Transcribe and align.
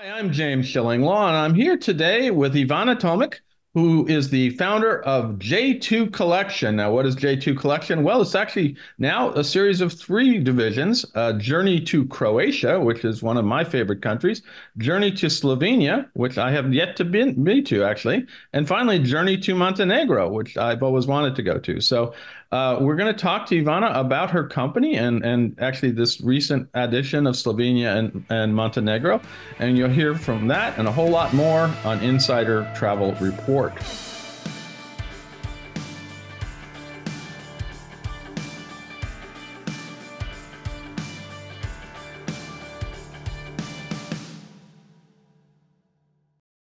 Hi, 0.00 0.16
I'm 0.16 0.30
James 0.30 0.66
Shillinglaw, 0.66 1.26
and 1.26 1.36
I'm 1.36 1.54
here 1.54 1.76
today 1.76 2.30
with 2.30 2.54
Ivana 2.54 2.94
Tomic, 2.94 3.40
who 3.74 4.06
is 4.06 4.30
the 4.30 4.50
founder 4.50 5.02
of 5.02 5.40
J2 5.40 6.12
Collection. 6.12 6.76
Now, 6.76 6.92
what 6.92 7.04
is 7.04 7.16
J2 7.16 7.58
Collection? 7.58 8.04
Well, 8.04 8.22
it's 8.22 8.36
actually 8.36 8.76
now 8.98 9.32
a 9.32 9.42
series 9.42 9.80
of 9.80 9.92
three 9.92 10.38
divisions 10.38 11.04
uh, 11.16 11.32
Journey 11.32 11.80
to 11.80 12.06
Croatia, 12.06 12.78
which 12.78 13.04
is 13.04 13.24
one 13.24 13.36
of 13.36 13.44
my 13.44 13.64
favorite 13.64 14.00
countries, 14.00 14.42
Journey 14.76 15.10
to 15.10 15.26
Slovenia, 15.26 16.08
which 16.12 16.38
I 16.38 16.52
have 16.52 16.72
yet 16.72 16.94
to 16.98 17.04
be, 17.04 17.32
be 17.32 17.60
to 17.62 17.82
actually, 17.82 18.24
and 18.52 18.68
finally, 18.68 19.00
Journey 19.00 19.36
to 19.38 19.54
Montenegro, 19.56 20.28
which 20.28 20.56
I've 20.56 20.84
always 20.84 21.08
wanted 21.08 21.34
to 21.34 21.42
go 21.42 21.58
to. 21.58 21.80
So, 21.80 22.14
uh, 22.50 22.78
we're 22.80 22.96
going 22.96 23.12
to 23.12 23.18
talk 23.18 23.46
to 23.46 23.62
Ivana 23.62 23.94
about 23.94 24.30
her 24.30 24.46
company 24.46 24.96
and, 24.96 25.24
and 25.24 25.58
actually 25.60 25.90
this 25.90 26.20
recent 26.20 26.68
addition 26.74 27.26
of 27.26 27.34
Slovenia 27.34 27.96
and, 27.96 28.24
and 28.30 28.54
Montenegro. 28.54 29.20
And 29.58 29.76
you'll 29.76 29.90
hear 29.90 30.14
from 30.14 30.48
that 30.48 30.78
and 30.78 30.88
a 30.88 30.92
whole 30.92 31.10
lot 31.10 31.34
more 31.34 31.70
on 31.84 32.00
Insider 32.00 32.70
Travel 32.74 33.12
Report. 33.20 33.74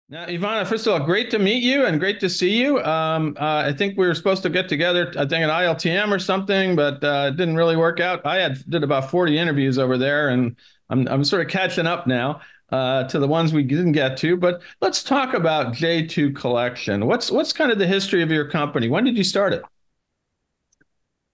Now, 0.07 0.27
Ivana, 0.27 0.67
first 0.67 0.85
of 0.85 0.93
all, 0.93 0.99
great 1.03 1.31
to 1.31 1.39
meet 1.39 1.63
you 1.63 1.85
and 1.85 1.99
great 1.99 2.19
to 2.19 2.29
see 2.29 2.61
you. 2.61 2.79
Um, 2.83 3.35
uh, 3.39 3.63
I 3.65 3.73
think 3.73 3.97
we 3.97 4.05
were 4.05 4.13
supposed 4.13 4.43
to 4.43 4.49
get 4.51 4.69
together, 4.69 5.11
I 5.17 5.25
think 5.25 5.43
at 5.43 5.49
ILTM 5.49 6.11
or 6.11 6.19
something, 6.19 6.75
but 6.75 7.03
uh, 7.03 7.31
it 7.33 7.37
didn't 7.37 7.55
really 7.55 7.75
work 7.75 7.99
out. 7.99 8.23
I 8.23 8.37
had 8.37 8.63
did 8.69 8.83
about 8.83 9.09
40 9.09 9.35
interviews 9.35 9.79
over 9.79 9.97
there, 9.97 10.29
and 10.29 10.55
I'm 10.91 11.07
I'm 11.07 11.23
sort 11.23 11.41
of 11.41 11.47
catching 11.51 11.87
up 11.87 12.05
now 12.05 12.41
uh, 12.71 13.05
to 13.05 13.17
the 13.17 13.27
ones 13.27 13.51
we 13.51 13.63
didn't 13.63 13.93
get 13.93 14.15
to. 14.17 14.37
But 14.37 14.61
let's 14.79 15.01
talk 15.01 15.33
about 15.33 15.73
J2 15.73 16.35
Collection. 16.35 17.07
What's 17.07 17.31
what's 17.31 17.51
kind 17.51 17.71
of 17.71 17.79
the 17.79 17.87
history 17.87 18.21
of 18.21 18.29
your 18.29 18.47
company? 18.47 18.87
When 18.87 19.05
did 19.05 19.17
you 19.17 19.23
start 19.23 19.53
it? 19.53 19.63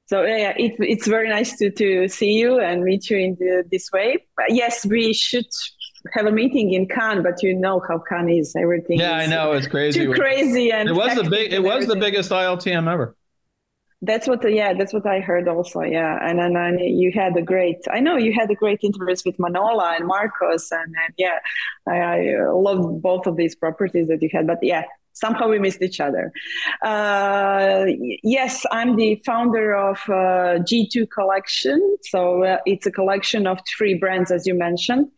So 0.05 0.23
yeah, 0.23 0.53
it, 0.57 0.75
it's 0.79 1.07
very 1.07 1.27
nice 1.27 1.57
to 1.57 1.71
to 1.71 2.07
see 2.07 2.31
you 2.33 2.61
and 2.61 2.85
meet 2.85 3.09
you 3.09 3.17
in 3.17 3.35
the, 3.37 3.65
this 3.69 3.89
way. 3.91 4.25
But 4.37 4.51
yes, 4.55 4.85
we 4.85 5.11
should 5.13 5.47
have 6.13 6.25
a 6.25 6.31
meeting 6.31 6.73
in 6.73 6.87
Cannes, 6.87 7.23
but 7.23 7.41
you 7.43 7.53
know 7.55 7.81
how 7.87 7.99
Cannes 7.99 8.29
is. 8.29 8.55
Everything. 8.55 8.99
Yeah, 8.99 9.13
I 9.13 9.27
know 9.27 9.53
it's 9.53 9.67
crazy. 9.67 10.05
Too 10.05 10.13
crazy, 10.13 10.71
and 10.71 10.89
it 10.89 10.93
was 10.93 11.15
the 11.15 11.29
big. 11.29 11.53
It 11.53 11.63
was 11.63 11.87
the 11.87 11.95
biggest 11.95 12.31
ILTM 12.31 12.91
ever. 12.91 13.15
That's 14.01 14.27
what. 14.27 14.49
Yeah, 14.51 14.73
that's 14.73 14.93
what 14.93 15.05
I 15.05 15.19
heard 15.19 15.47
also. 15.47 15.81
Yeah, 15.81 16.17
and 16.21 16.39
then 16.39 16.55
and 16.55 16.79
you 16.79 17.11
had 17.13 17.37
a 17.37 17.41
great. 17.41 17.77
I 17.91 17.99
know 17.99 18.17
you 18.17 18.33
had 18.33 18.49
a 18.49 18.55
great 18.55 18.79
interviews 18.83 19.23
with 19.25 19.37
Manola 19.37 19.95
and 19.97 20.07
Marcos, 20.07 20.71
and, 20.71 20.95
and 21.05 21.13
yeah, 21.17 21.39
I, 21.87 21.97
I 21.97 22.51
loved 22.51 23.01
both 23.01 23.27
of 23.27 23.35
these 23.37 23.55
properties 23.55 24.07
that 24.07 24.21
you 24.21 24.29
had. 24.31 24.47
But 24.47 24.59
yeah, 24.63 24.85
somehow 25.13 25.49
we 25.49 25.59
missed 25.59 25.83
each 25.83 25.99
other. 25.99 26.31
Uh, 26.81 27.85
yes, 28.23 28.65
I'm 28.71 28.95
the 28.95 29.21
founder 29.23 29.75
of 29.75 29.97
uh, 30.07 30.63
G2 30.63 31.09
Collection. 31.11 31.97
So 32.01 32.43
uh, 32.43 32.57
it's 32.65 32.87
a 32.87 32.91
collection 32.91 33.45
of 33.45 33.59
three 33.67 33.93
brands, 33.93 34.31
as 34.31 34.47
you 34.47 34.55
mentioned 34.55 35.11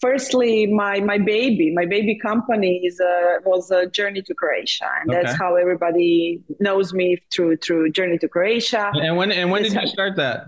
firstly 0.00 0.66
my 0.66 1.00
my 1.00 1.18
baby 1.18 1.72
my 1.74 1.86
baby 1.86 2.18
company 2.18 2.80
is 2.84 3.00
a, 3.00 3.38
was 3.44 3.70
a 3.70 3.86
journey 3.86 4.22
to 4.22 4.34
croatia 4.34 4.88
and 5.00 5.10
okay. 5.10 5.22
that's 5.22 5.38
how 5.38 5.56
everybody 5.56 6.42
knows 6.60 6.92
me 6.92 7.18
through 7.32 7.56
through 7.56 7.90
journey 7.90 8.18
to 8.18 8.28
croatia. 8.28 8.90
And 8.94 9.16
when 9.16 9.32
and 9.32 9.50
when 9.50 9.62
did 9.62 9.74
you 9.74 9.86
start 9.86 10.16
that? 10.16 10.46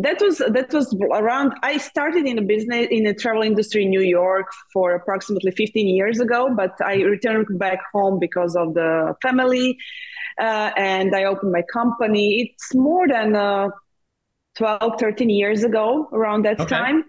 That 0.00 0.20
was 0.20 0.38
that 0.38 0.72
was 0.72 0.94
around 1.12 1.54
i 1.64 1.76
started 1.76 2.24
in 2.24 2.38
a 2.38 2.42
business 2.42 2.86
in 2.88 3.02
the 3.02 3.14
travel 3.14 3.42
industry 3.42 3.82
in 3.82 3.90
new 3.90 4.00
york 4.00 4.46
for 4.72 4.94
approximately 4.94 5.50
15 5.50 5.88
years 5.88 6.20
ago 6.20 6.54
but 6.56 6.80
i 6.80 7.02
returned 7.02 7.46
back 7.58 7.80
home 7.92 8.20
because 8.20 8.54
of 8.54 8.74
the 8.74 9.16
family 9.22 9.76
uh, 10.40 10.70
and 10.76 11.16
i 11.16 11.24
opened 11.24 11.50
my 11.50 11.64
company. 11.72 12.42
It's 12.42 12.72
more 12.76 13.08
than 13.08 13.34
uh, 13.34 13.70
12 14.56 15.00
13 15.00 15.30
years 15.30 15.64
ago 15.64 16.08
around 16.12 16.44
that 16.44 16.60
okay. 16.60 16.76
time 16.76 17.04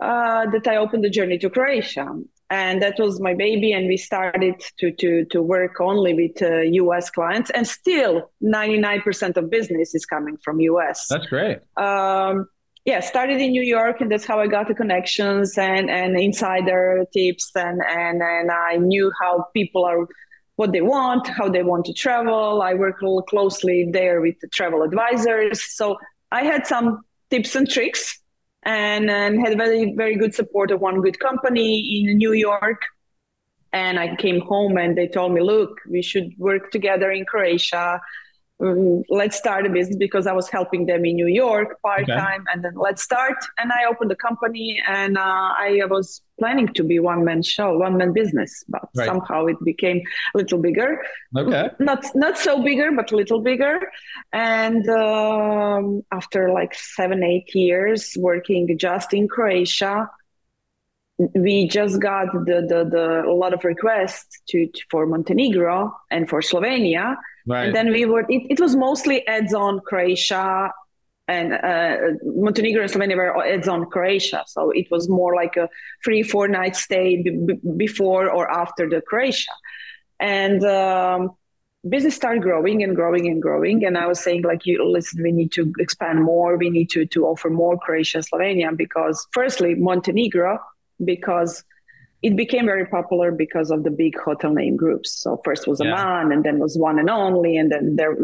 uh, 0.00 0.46
that 0.50 0.66
I 0.66 0.76
opened 0.76 1.04
the 1.04 1.10
journey 1.10 1.38
to 1.38 1.50
Croatia. 1.50 2.06
And 2.48 2.82
that 2.82 2.98
was 2.98 3.20
my 3.20 3.34
baby, 3.34 3.72
and 3.72 3.86
we 3.86 3.96
started 3.96 4.60
to 4.78 4.90
to 4.90 5.24
to 5.26 5.40
work 5.40 5.80
only 5.80 6.14
with 6.14 6.42
uh, 6.42 6.62
U.S. 6.82 7.08
clients, 7.08 7.48
and 7.50 7.64
still 7.64 8.32
99% 8.42 9.36
of 9.36 9.48
business 9.50 9.94
is 9.94 10.04
coming 10.04 10.36
from 10.42 10.58
U.S. 10.58 11.06
That's 11.08 11.26
great. 11.26 11.58
Um, 11.76 12.48
yeah, 12.84 12.98
started 12.98 13.40
in 13.40 13.52
New 13.52 13.62
York, 13.62 14.00
and 14.00 14.10
that's 14.10 14.24
how 14.24 14.40
I 14.40 14.48
got 14.48 14.66
the 14.66 14.74
connections 14.74 15.56
and 15.56 15.88
and 15.88 16.18
insider 16.18 17.04
tips, 17.12 17.52
and 17.54 17.80
and 17.88 18.20
and 18.20 18.50
I 18.50 18.78
knew 18.78 19.12
how 19.22 19.46
people 19.54 19.84
are 19.84 20.08
what 20.56 20.72
they 20.72 20.80
want, 20.80 21.28
how 21.28 21.48
they 21.48 21.62
want 21.62 21.84
to 21.84 21.92
travel. 21.92 22.62
I 22.62 22.74
work 22.74 22.98
closely 23.28 23.88
there 23.92 24.20
with 24.20 24.40
the 24.40 24.48
travel 24.48 24.82
advisors, 24.82 25.62
so 25.62 25.98
I 26.32 26.42
had 26.42 26.66
some 26.66 27.02
tips 27.30 27.54
and 27.54 27.70
tricks 27.70 28.20
and, 28.62 29.10
and 29.10 29.40
had 29.40 29.56
very 29.56 29.94
very 29.94 30.16
good 30.16 30.34
support 30.34 30.70
of 30.70 30.80
one 30.80 31.00
good 31.00 31.18
company 31.18 32.04
in 32.04 32.16
New 32.16 32.32
York. 32.32 32.82
And 33.72 33.98
I 33.98 34.16
came 34.16 34.40
home 34.40 34.76
and 34.78 34.98
they 34.98 35.06
told 35.06 35.32
me, 35.32 35.40
look, 35.40 35.78
we 35.88 36.02
should 36.02 36.32
work 36.38 36.72
together 36.72 37.10
in 37.12 37.24
Croatia. 37.24 38.00
Um, 38.62 39.02
let's 39.08 39.36
start 39.36 39.66
a 39.66 39.70
business 39.70 39.96
because 39.96 40.26
I 40.26 40.32
was 40.32 40.48
helping 40.48 40.86
them 40.86 41.04
in 41.04 41.16
New 41.16 41.26
York 41.26 41.80
part 41.82 42.06
time, 42.06 42.42
okay. 42.42 42.52
and 42.52 42.64
then 42.64 42.74
let's 42.74 43.02
start. 43.02 43.36
And 43.58 43.72
I 43.72 43.86
opened 43.90 44.10
the 44.10 44.16
company, 44.16 44.82
and 44.86 45.16
uh, 45.16 45.20
I 45.58 45.80
was 45.88 46.20
planning 46.38 46.68
to 46.74 46.84
be 46.84 46.98
one 46.98 47.24
man 47.24 47.42
show, 47.42 47.78
one 47.78 47.96
man 47.96 48.12
business, 48.12 48.64
but 48.68 48.88
right. 48.94 49.06
somehow 49.06 49.46
it 49.46 49.56
became 49.64 50.02
a 50.34 50.38
little 50.38 50.58
bigger. 50.58 51.02
Okay, 51.36 51.70
not 51.78 52.04
not 52.14 52.38
so 52.38 52.62
bigger, 52.62 52.90
but 52.92 53.12
a 53.12 53.16
little 53.16 53.40
bigger. 53.40 53.80
And 54.32 54.88
um, 54.88 56.02
after 56.12 56.52
like 56.52 56.74
seven 56.74 57.22
eight 57.22 57.54
years 57.54 58.14
working 58.18 58.76
just 58.78 59.14
in 59.14 59.28
Croatia, 59.28 60.10
we 61.34 61.68
just 61.68 62.00
got 62.00 62.32
the, 62.32 62.66
the, 62.66 62.84
the 62.84 63.24
a 63.28 63.34
lot 63.34 63.52
of 63.52 63.64
requests 63.64 64.40
to, 64.48 64.66
to, 64.66 64.80
for 64.90 65.06
Montenegro 65.06 65.94
and 66.10 66.28
for 66.28 66.40
Slovenia 66.40 67.16
Right. 67.46 67.66
And 67.66 67.74
then 67.74 67.90
we 67.90 68.04
were, 68.04 68.24
it, 68.28 68.42
it 68.50 68.60
was 68.60 68.76
mostly 68.76 69.26
ads 69.26 69.54
on 69.54 69.80
Croatia 69.80 70.72
and 71.26 71.52
uh, 71.52 71.96
Montenegro 72.24 72.82
and 72.82 72.92
Slovenia 72.92 73.16
were 73.16 73.44
ads 73.44 73.68
on 73.68 73.86
Croatia. 73.86 74.44
So 74.46 74.70
it 74.70 74.90
was 74.90 75.08
more 75.08 75.34
like 75.34 75.56
a 75.56 75.68
three, 76.04 76.22
four 76.22 76.48
night 76.48 76.76
stay 76.76 77.22
b- 77.22 77.60
before 77.76 78.30
or 78.30 78.50
after 78.50 78.88
the 78.88 79.00
Croatia. 79.00 79.52
And 80.18 80.62
um, 80.64 81.30
business 81.88 82.16
started 82.16 82.42
growing 82.42 82.82
and 82.82 82.94
growing 82.94 83.26
and 83.26 83.40
growing. 83.40 83.84
And 83.84 83.96
I 83.96 84.06
was 84.06 84.20
saying, 84.20 84.42
like, 84.42 84.66
you 84.66 84.84
listen, 84.84 85.22
we 85.22 85.32
need 85.32 85.52
to 85.52 85.72
expand 85.78 86.22
more. 86.22 86.56
We 86.56 86.68
need 86.68 86.90
to, 86.90 87.06
to 87.06 87.26
offer 87.26 87.48
more 87.48 87.78
Croatia 87.78 88.18
and 88.18 88.26
Slovenia 88.26 88.76
because, 88.76 89.26
firstly, 89.32 89.76
Montenegro, 89.76 90.58
because 91.04 91.64
it 92.22 92.36
became 92.36 92.66
very 92.66 92.86
popular 92.86 93.32
because 93.32 93.70
of 93.70 93.82
the 93.82 93.90
big 93.90 94.18
hotel 94.18 94.52
name 94.52 94.76
groups. 94.76 95.12
So 95.12 95.40
first 95.44 95.66
was 95.66 95.80
yeah. 95.82 95.94
Aman, 95.94 96.32
and 96.32 96.44
then 96.44 96.58
was 96.58 96.76
One 96.76 96.98
and 96.98 97.08
Only, 97.08 97.56
and 97.56 97.72
then 97.72 97.96
there 97.96 98.14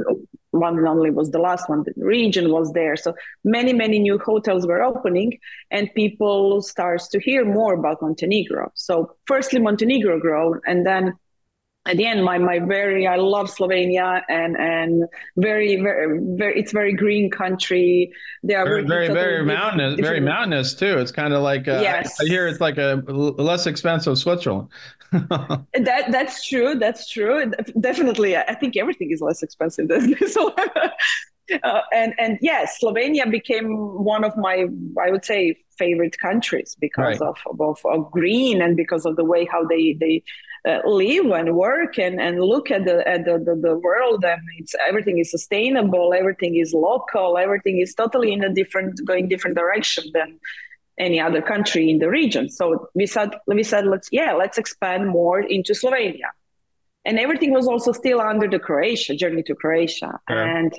One 0.50 0.76
and 0.76 0.86
Only 0.86 1.10
was 1.10 1.30
the 1.30 1.38
last 1.38 1.68
one. 1.68 1.84
The 1.84 1.92
region 1.96 2.52
was 2.52 2.72
there. 2.72 2.96
So 2.96 3.14
many 3.44 3.72
many 3.72 3.98
new 3.98 4.18
hotels 4.18 4.66
were 4.66 4.82
opening, 4.82 5.38
and 5.70 5.92
people 5.94 6.60
starts 6.60 7.08
to 7.08 7.20
hear 7.20 7.44
more 7.44 7.74
about 7.74 8.02
Montenegro. 8.02 8.70
So 8.74 9.16
firstly 9.26 9.60
Montenegro 9.60 10.20
grew, 10.20 10.60
and 10.66 10.84
then 10.84 11.14
again 11.86 12.22
my 12.22 12.38
my 12.38 12.58
very 12.58 13.06
i 13.06 13.16
love 13.16 13.48
slovenia 13.48 14.22
and 14.28 14.56
and 14.56 15.04
very 15.36 15.76
very 15.76 16.18
very 16.36 16.58
it's 16.58 16.72
very 16.72 16.92
green 16.92 17.30
country. 17.30 18.12
They 18.42 18.54
are 18.54 18.64
very 18.64 18.82
very, 18.84 19.08
very 19.08 19.44
mountainous 19.44 20.00
very 20.00 20.20
mountainous 20.20 20.74
too. 20.74 20.98
It's 20.98 21.12
kind 21.12 21.32
of 21.32 21.42
like 21.42 21.68
uh, 21.68 21.80
yes. 21.82 22.18
I, 22.20 22.24
I, 22.24 22.26
hear 22.26 22.46
it's 22.46 22.60
like 22.60 22.78
a 22.78 23.02
less 23.06 23.66
expensive 23.66 24.18
switzerland. 24.18 24.68
That 25.12 26.10
that's 26.10 26.44
true 26.46 26.74
that's 26.74 27.08
true. 27.08 27.50
Definitely 27.80 28.36
i 28.36 28.54
think 28.54 28.76
everything 28.76 29.10
is 29.10 29.20
less 29.20 29.42
expensive 29.42 29.88
than 29.88 30.10
this 30.10 30.36
uh, 31.62 31.80
and 31.92 32.14
and 32.18 32.38
yes 32.40 32.78
slovenia 32.82 33.30
became 33.30 33.68
one 34.04 34.24
of 34.24 34.36
my 34.36 34.66
i 35.04 35.10
would 35.10 35.24
say 35.24 35.56
favorite 35.78 36.18
countries 36.18 36.76
because 36.80 37.20
right. 37.20 37.28
of, 37.28 37.36
of, 37.60 37.78
of 37.84 38.10
green 38.10 38.60
and 38.62 38.76
because 38.76 39.04
of 39.06 39.16
the 39.16 39.24
way 39.24 39.46
how 39.50 39.64
they 39.64 39.96
they 40.00 40.22
uh, 40.66 40.80
live 40.84 41.26
and 41.26 41.54
work 41.54 41.98
and, 41.98 42.20
and 42.20 42.40
look 42.40 42.70
at 42.70 42.84
the 42.84 43.06
at 43.08 43.24
the, 43.24 43.38
the, 43.38 43.54
the 43.54 43.78
world 43.78 44.24
and 44.24 44.40
it's 44.58 44.74
everything 44.88 45.18
is 45.18 45.30
sustainable 45.30 46.12
everything 46.12 46.56
is 46.56 46.74
local 46.74 47.38
everything 47.38 47.78
is 47.80 47.94
totally 47.94 48.32
in 48.32 48.42
a 48.42 48.52
different 48.52 49.00
going 49.06 49.28
different 49.28 49.56
direction 49.56 50.04
than 50.12 50.38
any 50.98 51.20
other 51.20 51.42
country 51.42 51.90
in 51.90 51.98
the 51.98 52.08
region. 52.08 52.48
So 52.48 52.88
we 52.94 53.06
said 53.06 53.34
we 53.46 53.62
said 53.62 53.86
let's 53.86 54.08
yeah 54.12 54.32
let's 54.32 54.58
expand 54.58 55.08
more 55.08 55.40
into 55.40 55.72
slovenia. 55.72 56.30
And 57.04 57.18
everything 57.20 57.52
was 57.52 57.68
also 57.68 57.92
still 57.92 58.20
under 58.20 58.48
the 58.48 58.58
croatia 58.58 59.14
journey 59.14 59.42
to 59.44 59.54
croatia. 59.54 60.18
Yeah. 60.28 60.56
and 60.56 60.74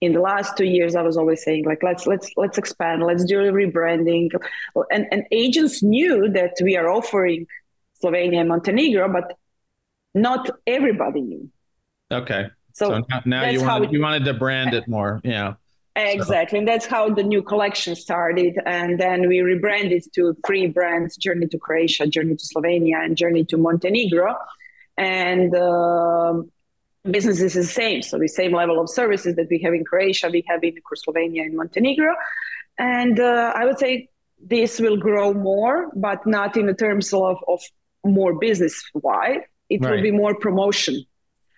in 0.00 0.12
the 0.12 0.20
last 0.20 0.56
two 0.56 0.66
years 0.66 0.96
i 0.96 1.02
was 1.02 1.16
always 1.16 1.42
saying 1.42 1.64
like 1.64 1.82
let's 1.82 2.06
let's 2.06 2.28
let's 2.36 2.58
expand 2.58 3.02
let's 3.02 3.24
do 3.24 3.36
rebranding. 3.36 4.30
And 4.90 5.06
and 5.12 5.24
agents 5.30 5.82
knew 5.82 6.28
that 6.30 6.54
we 6.62 6.76
are 6.76 6.88
offering 6.88 7.46
Slovenia 8.04 8.40
and 8.40 8.48
Montenegro, 8.48 9.12
but 9.12 9.36
not 10.14 10.50
everybody 10.66 11.22
knew. 11.22 11.50
Okay. 12.12 12.46
So, 12.74 12.88
so 12.88 13.20
now 13.24 13.48
you 13.48 13.62
wanted, 13.62 13.92
you 13.92 14.00
wanted 14.00 14.24
to 14.24 14.34
brand 14.34 14.74
it 14.74 14.86
more. 14.88 15.20
Yeah. 15.24 15.54
Exactly. 15.96 16.56
So. 16.56 16.58
And 16.58 16.68
that's 16.68 16.86
how 16.86 17.08
the 17.08 17.22
new 17.22 17.42
collection 17.42 17.94
started. 17.94 18.58
And 18.66 18.98
then 18.98 19.28
we 19.28 19.40
rebranded 19.40 20.04
to 20.14 20.36
three 20.46 20.66
brands 20.66 21.16
Journey 21.16 21.46
to 21.46 21.58
Croatia, 21.58 22.06
Journey 22.08 22.34
to 22.34 22.44
Slovenia, 22.44 23.04
and 23.04 23.16
Journey 23.16 23.44
to 23.46 23.56
Montenegro. 23.56 24.34
And 24.96 25.54
uh, 25.54 26.42
business 27.08 27.40
is 27.40 27.54
the 27.54 27.64
same. 27.64 28.02
So 28.02 28.18
the 28.18 28.28
same 28.28 28.52
level 28.52 28.80
of 28.80 28.90
services 28.90 29.36
that 29.36 29.46
we 29.50 29.60
have 29.62 29.72
in 29.72 29.84
Croatia, 29.84 30.30
we 30.30 30.44
have 30.48 30.64
in 30.64 30.74
Slovenia 31.06 31.42
and 31.42 31.56
Montenegro. 31.56 32.14
And 32.76 33.20
uh, 33.20 33.52
I 33.54 33.64
would 33.64 33.78
say 33.78 34.08
this 34.44 34.80
will 34.80 34.96
grow 34.96 35.32
more, 35.32 35.90
but 35.94 36.26
not 36.26 36.56
in 36.56 36.66
the 36.66 36.74
terms 36.74 37.12
of, 37.12 37.36
of 37.46 37.60
more 38.04 38.38
business 38.38 38.82
wide. 38.94 39.42
It 39.70 39.82
right. 39.82 39.96
will 39.96 40.02
be 40.02 40.10
more 40.10 40.34
promotion 40.34 41.04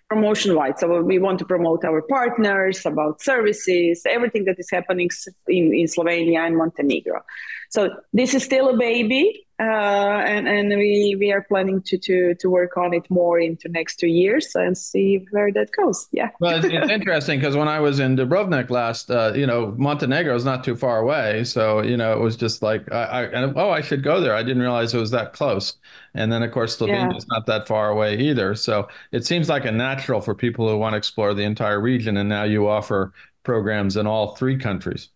promotion 0.09 0.55
wise. 0.55 0.75
So 0.77 1.01
we 1.01 1.19
want 1.19 1.39
to 1.39 1.45
promote 1.45 1.83
our 1.83 2.01
partners, 2.01 2.85
about 2.85 3.21
services, 3.21 4.03
everything 4.09 4.45
that 4.45 4.57
is 4.57 4.69
happening 4.71 5.09
in, 5.47 5.73
in 5.73 5.85
Slovenia 5.85 6.39
and 6.47 6.57
Montenegro. 6.57 7.21
So 7.69 7.89
this 8.13 8.33
is 8.33 8.43
still 8.43 8.69
a 8.69 8.77
baby, 8.77 9.46
uh, 9.59 9.63
and 9.63 10.47
and 10.47 10.69
we 10.69 11.15
we 11.19 11.31
are 11.31 11.41
planning 11.41 11.81
to 11.81 11.97
to 11.97 12.35
to 12.35 12.49
work 12.49 12.77
on 12.77 12.93
it 12.93 13.09
more 13.09 13.39
into 13.39 13.67
next 13.69 13.95
two 13.95 14.07
years 14.07 14.55
and 14.55 14.77
see 14.77 15.25
where 15.31 15.51
that 15.51 15.71
goes. 15.71 16.07
Yeah. 16.11 16.29
well, 16.39 16.57
it's, 16.57 16.65
it's 16.65 16.91
interesting 16.99 17.39
because 17.39 17.55
when 17.55 17.67
I 17.67 17.79
was 17.79 17.99
in 17.99 18.15
Dubrovnik 18.15 18.69
last, 18.69 19.09
uh, 19.09 19.33
you 19.35 19.47
know, 19.47 19.73
Montenegro 19.77 20.35
is 20.35 20.45
not 20.45 20.63
too 20.63 20.75
far 20.75 20.99
away, 20.99 21.43
so 21.43 21.81
you 21.81 21.97
know, 21.97 22.13
it 22.13 22.19
was 22.19 22.35
just 22.35 22.61
like 22.61 22.91
I, 22.91 23.03
I 23.03 23.23
and, 23.23 23.57
oh, 23.57 23.71
I 23.71 23.81
should 23.81 24.03
go 24.03 24.21
there. 24.21 24.35
I 24.35 24.43
didn't 24.43 24.61
realize 24.61 24.93
it 24.93 24.99
was 24.99 25.11
that 25.11 25.33
close. 25.33 25.77
And 26.13 26.31
then 26.31 26.43
of 26.43 26.51
course 26.51 26.77
Slovenia 26.77 27.11
yeah. 27.11 27.17
is 27.17 27.27
not 27.27 27.45
that 27.47 27.67
far 27.67 27.89
away 27.89 28.17
either. 28.17 28.55
So 28.55 28.87
it 29.11 29.25
seems 29.25 29.49
like 29.49 29.65
a 29.65 29.71
natural 29.71 30.21
for 30.21 30.35
people 30.35 30.69
who 30.69 30.77
want 30.77 30.93
to 30.93 30.97
explore 30.97 31.33
the 31.33 31.43
entire 31.43 31.79
region. 31.79 32.17
And 32.17 32.29
now 32.29 32.43
you 32.43 32.67
offer 32.67 33.13
programs 33.43 33.97
in 33.97 34.05
all 34.07 34.35
three 34.35 34.57
countries. 34.57 35.09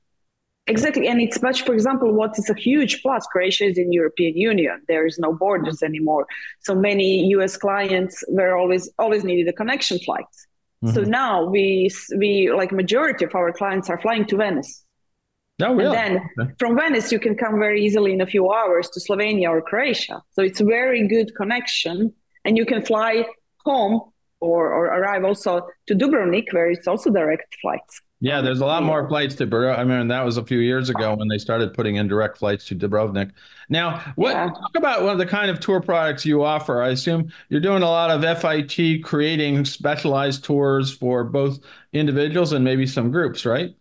Exactly, 0.72 1.08
and 1.08 1.20
it's 1.22 1.42
much. 1.42 1.60
For 1.68 1.74
example, 1.74 2.10
what 2.14 2.34
is 2.40 2.50
a 2.50 2.58
huge 2.68 3.02
plus? 3.02 3.26
Croatia 3.32 3.66
is 3.66 3.78
in 3.78 3.92
European 3.92 4.34
Union. 4.38 4.82
There 4.88 5.06
is 5.06 5.20
no 5.20 5.34
borders 5.34 5.84
anymore. 5.84 6.26
So 6.62 6.74
many 6.74 7.10
U.S. 7.36 7.58
clients 7.58 8.24
were 8.30 8.54
always 8.58 8.84
always 8.98 9.24
needed 9.24 9.48
a 9.48 9.56
connection 9.62 10.00
flight. 10.00 10.34
Mm-hmm. 10.84 10.94
So 10.96 11.02
now 11.02 11.34
we 11.56 11.92
we 12.18 12.52
like 12.60 12.72
majority 12.72 13.26
of 13.26 13.36
our 13.36 13.52
clients 13.52 13.90
are 13.90 14.00
flying 14.06 14.26
to 14.28 14.36
Venice. 14.38 14.84
Oh, 15.62 15.74
really? 15.76 15.96
And 15.96 16.16
then 16.16 16.30
okay. 16.40 16.54
from 16.58 16.76
Venice, 16.76 17.12
you 17.12 17.20
can 17.20 17.36
come 17.36 17.60
very 17.60 17.84
easily 17.86 18.14
in 18.14 18.22
a 18.22 18.26
few 18.26 18.52
hours 18.52 18.90
to 18.94 19.00
Slovenia 19.00 19.50
or 19.50 19.62
Croatia. 19.62 20.22
So 20.32 20.42
it's 20.42 20.62
a 20.62 20.66
very 20.66 21.08
good 21.08 21.36
connection, 21.36 22.14
and 22.46 22.58
you 22.58 22.66
can 22.66 22.82
fly 22.84 23.26
home 23.66 24.11
or, 24.42 24.74
or 24.74 24.86
arrive 24.88 25.24
also 25.24 25.68
to 25.88 25.96
Dubrovnik, 25.96 26.52
where 26.52 26.70
it's 26.70 26.88
also 26.88 27.10
direct 27.10 27.56
flights. 27.62 28.02
Yeah, 28.24 28.42
there's 28.42 28.62
a 28.62 28.66
lot 28.68 28.84
more 28.84 29.08
flights 29.08 29.34
to 29.36 29.48
Dubrovnik. 29.48 29.80
I 29.80 29.84
mean, 29.84 30.08
that 30.10 30.24
was 30.24 30.38
a 30.38 30.44
few 30.44 30.60
years 30.60 30.90
ago 30.90 31.16
when 31.16 31.28
they 31.28 31.40
started 31.40 31.74
putting 31.74 31.96
in 31.96 32.08
direct 32.08 32.38
flights 32.38 32.66
to 32.66 32.76
Dubrovnik. 32.76 33.32
Now, 33.70 34.00
what 34.16 34.34
yeah. 34.34 34.48
talk 34.48 34.72
about 34.76 35.02
one 35.02 35.14
of 35.14 35.18
the 35.18 35.26
kind 35.26 35.50
of 35.50 35.60
tour 35.60 35.82
products 35.82 36.24
you 36.24 36.44
offer? 36.44 36.84
I 36.84 36.90
assume 36.90 37.32
you're 37.50 37.62
doing 37.62 37.82
a 37.82 37.90
lot 37.90 38.12
of 38.12 38.22
FIT, 38.40 39.04
creating 39.04 39.66
specialized 39.66 40.44
tours 40.44 40.94
for 40.94 41.24
both 41.24 41.60
individuals 41.94 42.52
and 42.54 42.64
maybe 42.64 42.86
some 42.86 43.10
groups, 43.10 43.44
right? 43.44 43.74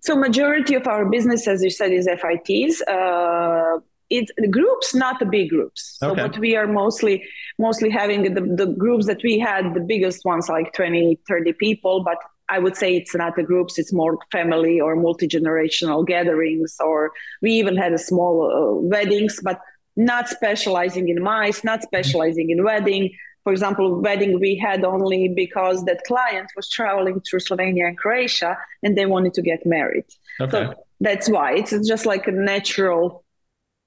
So, 0.00 0.16
majority 0.16 0.74
of 0.74 0.86
our 0.86 1.04
business, 1.10 1.46
as 1.46 1.62
you 1.62 1.70
said, 1.70 1.92
is 1.92 2.08
FITs. 2.08 2.80
Uh, 2.82 3.80
it's 4.12 4.30
groups, 4.50 4.94
not 4.94 5.18
the 5.18 5.26
big 5.26 5.48
groups. 5.48 5.96
So, 5.98 6.10
okay. 6.10 6.22
what 6.22 6.38
we 6.38 6.54
are 6.54 6.66
mostly 6.66 7.24
mostly 7.58 7.90
having 7.90 8.34
the, 8.34 8.42
the 8.62 8.66
groups 8.66 9.06
that 9.06 9.22
we 9.22 9.38
had, 9.38 9.74
the 9.74 9.80
biggest 9.80 10.24
ones 10.24 10.48
like 10.48 10.72
20, 10.74 11.18
30 11.28 11.52
people, 11.54 12.04
but 12.04 12.18
I 12.48 12.58
would 12.58 12.76
say 12.76 12.96
it's 12.96 13.14
not 13.14 13.36
the 13.36 13.42
groups, 13.42 13.78
it's 13.78 13.92
more 13.92 14.18
family 14.30 14.80
or 14.80 14.94
multi 14.96 15.26
generational 15.26 16.06
gatherings, 16.06 16.76
or 16.80 17.12
we 17.40 17.52
even 17.52 17.76
had 17.76 17.92
a 17.92 17.98
small 17.98 18.34
uh, 18.50 18.88
weddings, 18.94 19.40
but 19.42 19.58
not 19.96 20.28
specializing 20.28 21.08
in 21.08 21.22
MICE, 21.22 21.64
not 21.64 21.82
specializing 21.82 22.50
in 22.50 22.62
wedding. 22.64 23.10
For 23.44 23.52
example, 23.52 24.00
wedding 24.00 24.38
we 24.38 24.56
had 24.56 24.84
only 24.84 25.28
because 25.28 25.84
that 25.84 26.04
client 26.06 26.48
was 26.54 26.68
traveling 26.68 27.20
through 27.20 27.40
Slovenia 27.40 27.88
and 27.88 27.96
Croatia 27.98 28.56
and 28.82 28.96
they 28.96 29.06
wanted 29.06 29.34
to 29.34 29.42
get 29.42 29.64
married. 29.64 30.04
Okay. 30.40 30.50
So 30.50 30.74
that's 31.00 31.28
why 31.28 31.54
it's 31.54 31.72
just 31.88 32.06
like 32.06 32.26
a 32.28 32.30
natural 32.30 33.21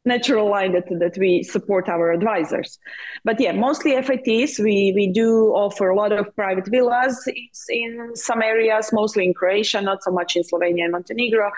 natural 0.05 0.49
line 0.49 0.73
that, 0.73 0.87
that 0.99 1.17
we 1.17 1.43
support 1.43 1.89
our 1.89 2.11
advisors. 2.11 2.79
But 3.23 3.39
yeah, 3.39 3.51
mostly 3.51 3.99
FITs. 4.01 4.59
We, 4.59 4.93
we 4.95 5.11
do 5.11 5.47
offer 5.49 5.89
a 5.89 5.95
lot 5.95 6.11
of 6.11 6.33
private 6.35 6.67
villas 6.67 7.27
in 7.69 8.15
some 8.15 8.41
areas, 8.41 8.91
mostly 8.93 9.25
in 9.25 9.33
Croatia, 9.33 9.81
not 9.81 10.03
so 10.03 10.11
much 10.11 10.35
in 10.35 10.43
Slovenia 10.43 10.83
and 10.83 10.91
Montenegro. 10.91 11.51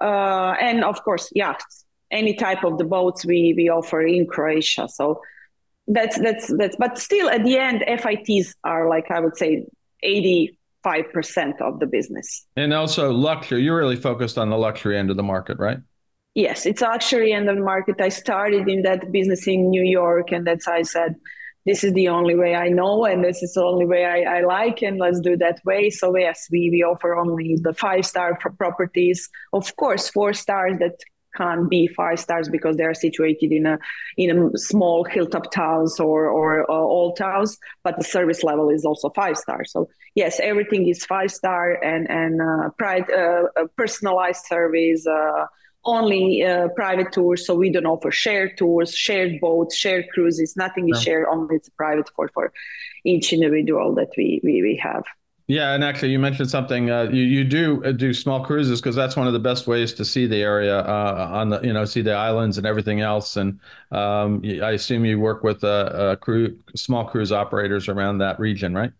Uh, 0.00 0.54
and 0.60 0.84
of 0.84 1.02
course, 1.02 1.30
yachts. 1.34 1.84
Any 2.10 2.34
type 2.34 2.62
of 2.62 2.78
the 2.78 2.84
boats 2.84 3.24
we, 3.24 3.54
we 3.56 3.68
offer 3.68 4.02
in 4.02 4.26
Croatia. 4.26 4.88
So 4.88 5.20
that's 5.86 6.18
that's 6.18 6.46
that's 6.56 6.76
but 6.76 6.98
still 6.98 7.28
at 7.28 7.44
the 7.44 7.58
end 7.58 7.84
FITs 8.00 8.54
are 8.64 8.88
like 8.88 9.10
I 9.10 9.20
would 9.20 9.36
say 9.36 9.66
85% 10.02 11.60
of 11.60 11.80
the 11.80 11.86
business. 11.86 12.46
And 12.56 12.72
also 12.72 13.12
luxury. 13.12 13.62
You're 13.62 13.76
really 13.76 13.96
focused 13.96 14.38
on 14.38 14.50
the 14.50 14.56
luxury 14.56 14.98
end 14.98 15.10
of 15.10 15.16
the 15.16 15.22
market, 15.22 15.58
right? 15.58 15.78
Yes, 16.34 16.66
it's 16.66 16.82
actually 16.82 17.32
in 17.32 17.46
the 17.46 17.54
market. 17.54 18.00
I 18.00 18.08
started 18.08 18.68
in 18.68 18.82
that 18.82 19.12
business 19.12 19.46
in 19.46 19.70
New 19.70 19.84
York, 19.84 20.32
and 20.32 20.46
that's 20.46 20.66
how 20.66 20.74
I 20.74 20.82
said, 20.82 21.16
this 21.66 21.82
is 21.82 21.94
the 21.94 22.08
only 22.08 22.34
way 22.34 22.54
I 22.54 22.68
know, 22.68 23.06
and 23.06 23.24
this 23.24 23.42
is 23.42 23.54
the 23.54 23.64
only 23.64 23.86
way 23.86 24.04
I, 24.04 24.38
I 24.38 24.40
like, 24.42 24.82
and 24.82 24.98
let's 24.98 25.20
do 25.20 25.36
that 25.38 25.60
way. 25.64 25.88
So 25.88 26.14
yes, 26.16 26.46
we 26.50 26.68
we 26.70 26.82
offer 26.82 27.16
only 27.16 27.56
the 27.60 27.72
five 27.72 28.04
star 28.04 28.38
properties. 28.58 29.30
Of 29.52 29.74
course, 29.76 30.10
four 30.10 30.34
stars 30.34 30.78
that 30.80 31.00
can't 31.36 31.68
be 31.68 31.86
five 31.86 32.20
stars 32.20 32.48
because 32.48 32.76
they 32.76 32.84
are 32.84 32.94
situated 32.94 33.52
in 33.52 33.66
a 33.66 33.78
in 34.16 34.30
a 34.30 34.58
small 34.58 35.04
hilltop 35.04 35.50
towns 35.50 35.98
or 35.98 36.28
or 36.28 36.70
uh, 36.70 36.74
old 36.74 37.16
towns 37.16 37.58
but 37.82 37.96
the 37.98 38.04
service 38.04 38.42
level 38.42 38.70
is 38.70 38.84
also 38.84 39.10
five 39.10 39.36
stars 39.36 39.72
so 39.72 39.88
yes 40.14 40.38
everything 40.40 40.88
is 40.88 41.04
five 41.04 41.30
star 41.30 41.72
and 41.82 42.08
and 42.10 42.40
uh, 42.40 42.70
pride, 42.78 43.10
uh, 43.10 43.42
personalized 43.76 44.44
service 44.46 45.06
uh, 45.06 45.46
only 45.84 46.42
uh, 46.42 46.68
private 46.68 47.12
tours, 47.12 47.46
so 47.46 47.54
we 47.54 47.70
don't 47.70 47.86
offer 47.86 48.10
shared 48.10 48.56
tours, 48.56 48.94
shared 48.94 49.40
boats, 49.40 49.76
shared 49.76 50.06
cruises. 50.12 50.56
Nothing 50.56 50.88
is 50.88 51.00
shared. 51.02 51.26
Only 51.30 51.56
it's 51.56 51.68
private 51.70 52.10
for 52.14 52.28
for 52.28 52.52
each 53.04 53.32
individual 53.32 53.94
that 53.96 54.10
we 54.16 54.40
we, 54.42 54.62
we 54.62 54.80
have. 54.82 55.04
Yeah, 55.46 55.74
and 55.74 55.84
actually, 55.84 56.08
you 56.08 56.18
mentioned 56.18 56.48
something. 56.48 56.90
Uh, 56.90 57.02
you 57.12 57.22
you 57.22 57.44
do 57.44 57.84
uh, 57.84 57.92
do 57.92 58.14
small 58.14 58.42
cruises 58.42 58.80
because 58.80 58.96
that's 58.96 59.14
one 59.14 59.26
of 59.26 59.34
the 59.34 59.38
best 59.38 59.66
ways 59.66 59.92
to 59.94 60.04
see 60.04 60.26
the 60.26 60.40
area 60.40 60.78
uh, 60.78 61.28
on 61.30 61.50
the 61.50 61.60
you 61.60 61.72
know 61.72 61.84
see 61.84 62.00
the 62.00 62.14
islands 62.14 62.56
and 62.56 62.66
everything 62.66 63.02
else. 63.02 63.36
And 63.36 63.60
um, 63.92 64.40
I 64.44 64.70
assume 64.70 65.04
you 65.04 65.20
work 65.20 65.42
with 65.44 65.62
uh, 65.62 65.68
uh, 65.68 66.16
crew 66.16 66.58
small 66.74 67.04
cruise 67.04 67.30
operators 67.30 67.88
around 67.88 68.18
that 68.18 68.40
region, 68.40 68.74
right? 68.74 68.92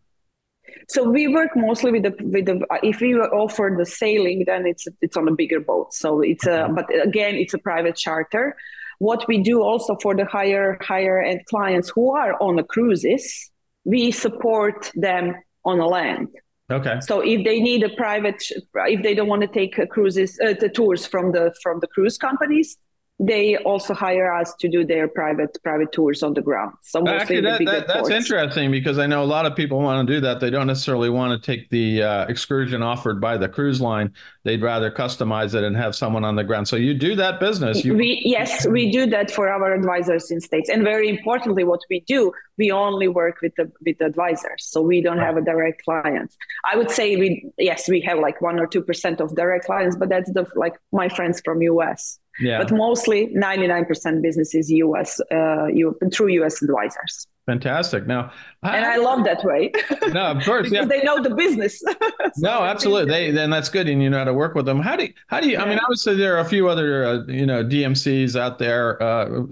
So 0.88 1.09
we 1.09 1.28
work 1.28 1.50
mostly 1.57 1.93
with 1.93 2.02
the 2.02 2.14
with 2.21 2.47
the 2.47 2.64
if 2.83 3.00
we 3.00 3.14
offer 3.14 3.75
the 3.76 3.87
sailing, 3.87 4.45
then 4.47 4.66
it's 4.66 4.87
it's 5.00 5.16
on 5.16 5.28
a 5.28 5.35
bigger 5.35 5.61
boat. 5.61 5.95
So 5.95 6.21
it's 6.21 6.47
a 6.47 6.69
but 6.75 6.87
again 7.02 7.35
it's 7.35 7.54
a 7.54 7.59
private 7.59 7.97
charter. 7.97 8.57
What 8.99 9.26
we 9.26 9.43
do 9.43 9.62
also 9.62 9.97
for 10.02 10.14
the 10.14 10.25
higher 10.25 10.78
higher 10.83 11.21
end 11.21 11.40
clients 11.47 11.90
who 11.90 12.12
are 12.12 12.40
on 12.40 12.57
the 12.57 12.62
cruises, 12.62 13.50
we 13.85 14.11
support 14.11 14.90
them 14.95 15.35
on 15.64 15.78
the 15.78 15.87
land. 15.87 16.28
Okay. 16.71 16.99
So 17.02 17.21
if 17.21 17.45
they 17.45 17.61
need 17.61 17.83
a 17.83 17.90
private, 17.90 18.43
if 18.75 19.02
they 19.02 19.14
don't 19.14 19.28
want 19.28 19.43
to 19.43 19.49
take 19.49 19.76
cruises, 19.90 20.38
uh, 20.40 20.54
the 20.59 20.69
tours 20.69 21.07
from 21.07 21.33
the 21.33 21.54
from 21.62 21.81
the 21.81 21.87
cruise 21.88 22.16
companies, 22.16 22.78
they 23.21 23.56
also 23.59 23.94
hire 23.94 24.33
us 24.35 24.54
to 24.59 24.68
do 24.68 24.85
their 24.85 25.06
private 25.06 25.56
private 25.62 25.92
tours 25.92 26.25
on 26.25 26.35
the 26.35 26.42
ground. 26.42 26.75
So 26.83 27.06
actually, 27.06 27.42
that, 27.42 27.64
that 27.64 27.87
that's 27.87 28.11
interesting 28.11 28.73
because 28.73 28.99
I 28.99 29.06
know 29.06 29.23
a 29.23 29.25
lot 29.25 29.47
of 29.47 29.54
people 29.54 29.78
want 29.78 30.06
to 30.06 30.14
do 30.14 30.21
that. 30.23 30.40
They 30.40 30.50
don't 30.50 30.66
necessarily 30.66 31.11
want 31.11 31.40
to 31.40 31.47
take 31.47 31.71
the 31.71 32.02
uh, 32.02 32.26
excursion 32.26 32.83
offered 32.83 33.21
by 33.21 33.37
the 33.37 33.49
cruise 33.49 33.80
line. 33.80 34.12
They'd 34.42 34.62
rather 34.62 34.90
customize 34.90 35.54
it 35.54 35.62
and 35.62 35.76
have 35.76 35.94
someone 35.94 36.25
on 36.25 36.35
the 36.35 36.42
ground. 36.42 36.66
So 36.66 36.75
you 36.75 36.92
do 36.92 37.14
that 37.14 37.38
business. 37.38 37.85
You- 37.85 37.94
we 37.94 38.21
yes, 38.25 38.66
we 38.66 38.90
do 38.90 39.06
that 39.06 39.30
for 39.30 39.49
our 39.49 39.73
advisors 39.73 40.33
in 40.33 40.40
states, 40.40 40.68
and 40.68 40.83
very 40.83 41.09
importantly, 41.09 41.62
what 41.62 41.80
we 41.88 42.00
do, 42.00 42.33
we 42.59 42.73
only 42.73 43.06
work 43.06 43.40
with 43.42 43.54
the 43.56 43.71
with 43.87 43.99
the 43.99 44.06
advisors. 44.06 44.66
So 44.66 44.83
we 44.83 45.00
don't 45.00 45.18
right. 45.18 45.26
have 45.26 45.37
a 45.37 45.42
direct 45.42 45.85
clients. 45.85 46.37
I 46.64 46.76
would 46.76 46.90
say 46.90 47.14
we 47.14 47.49
yes, 47.59 47.88
we 47.88 48.00
have 48.00 48.18
like 48.18 48.42
one 48.42 48.59
or 48.59 48.66
two 48.66 48.83
percent 48.83 49.21
of 49.21 49.37
direct 49.37 49.66
clients, 49.66 49.94
but 49.94 50.09
that's 50.09 50.33
the 50.33 50.47
like 50.56 50.75
my 50.90 51.09
friends 51.09 51.40
from 51.44 51.62
US. 51.62 52.18
Yeah. 52.41 52.59
But 52.59 52.73
mostly 52.73 53.29
99% 53.35 54.23
business 54.23 54.55
is 54.55 54.71
US, 54.71 55.21
uh, 55.31 55.69
through 56.12 56.29
US 56.29 56.62
advisors. 56.62 57.26
Fantastic. 57.47 58.07
Now, 58.07 58.33
and 58.62 58.87
I, 58.87 58.95
I 58.95 58.97
love 58.97 59.25
that 59.25 59.45
way. 59.45 59.71
No, 60.12 60.23
of 60.26 60.43
course, 60.45 60.71
because 60.71 60.87
yeah. 60.88 60.97
they 60.97 61.03
know 61.03 61.23
the 61.23 61.35
business. 61.35 61.79
so 61.81 61.97
no, 62.38 62.62
absolutely. 62.62 63.11
They 63.11 63.31
then 63.33 63.50
that's 63.50 63.69
good, 63.69 63.87
and 63.87 64.03
you 64.03 64.09
know 64.09 64.19
how 64.19 64.25
to 64.25 64.33
work 64.33 64.55
with 64.55 64.64
them. 64.64 64.81
How 64.81 64.97
do 64.97 65.05
you, 65.05 65.12
how 65.26 65.41
do 65.41 65.49
you? 65.49 65.55
Yeah. 65.55 65.62
I 65.62 65.69
mean, 65.69 65.79
obviously 65.79 66.17
there 66.17 66.37
are 66.37 66.41
a 66.41 66.45
few 66.45 66.69
other 66.69 67.05
uh, 67.05 67.25
you 67.26 67.45
know 67.45 67.62
DMCs 67.62 68.38
out 68.38 68.59
there 68.59 69.03
uh, 69.03 69.45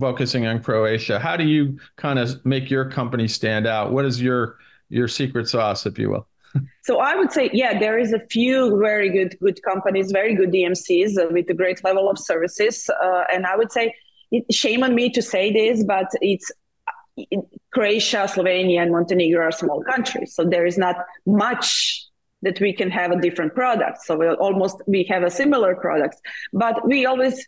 focusing 0.00 0.46
on 0.46 0.60
Croatia. 0.60 1.20
How 1.20 1.36
do 1.36 1.44
you 1.44 1.78
kind 1.96 2.18
of 2.18 2.44
make 2.44 2.68
your 2.68 2.90
company 2.90 3.28
stand 3.28 3.66
out? 3.66 3.92
What 3.92 4.04
is 4.04 4.20
your 4.20 4.56
your 4.88 5.06
secret 5.06 5.48
sauce, 5.48 5.86
if 5.86 5.98
you 5.98 6.10
will? 6.10 6.26
So 6.84 6.98
I 6.98 7.14
would 7.16 7.32
say, 7.32 7.50
yeah, 7.52 7.78
there 7.78 7.98
is 7.98 8.12
a 8.12 8.20
few 8.30 8.78
very 8.78 9.10
good 9.10 9.36
good 9.40 9.62
companies, 9.62 10.12
very 10.12 10.34
good 10.34 10.50
DMCs 10.52 11.18
uh, 11.18 11.28
with 11.30 11.48
a 11.50 11.54
great 11.54 11.82
level 11.84 12.10
of 12.10 12.18
services, 12.18 12.88
uh, 13.02 13.24
and 13.32 13.46
I 13.46 13.56
would 13.56 13.72
say. 13.72 13.94
It, 14.32 14.52
shame 14.52 14.82
on 14.82 14.92
me 14.96 15.08
to 15.10 15.22
say 15.22 15.52
this, 15.52 15.84
but 15.84 16.08
it's 16.20 16.50
Croatia, 17.72 18.26
Slovenia, 18.26 18.82
and 18.82 18.90
Montenegro 18.90 19.44
are 19.44 19.52
small 19.52 19.84
countries, 19.84 20.34
so 20.34 20.44
there 20.44 20.66
is 20.66 20.76
not 20.76 20.96
much 21.26 22.06
that 22.42 22.60
we 22.60 22.72
can 22.72 22.90
have 22.90 23.10
a 23.10 23.20
different 23.20 23.54
product. 23.54 24.02
So 24.02 24.16
we 24.16 24.28
almost 24.28 24.82
we 24.86 25.04
have 25.04 25.22
a 25.22 25.30
similar 25.30 25.76
product, 25.76 26.16
but 26.52 26.86
we 26.86 27.06
always 27.06 27.46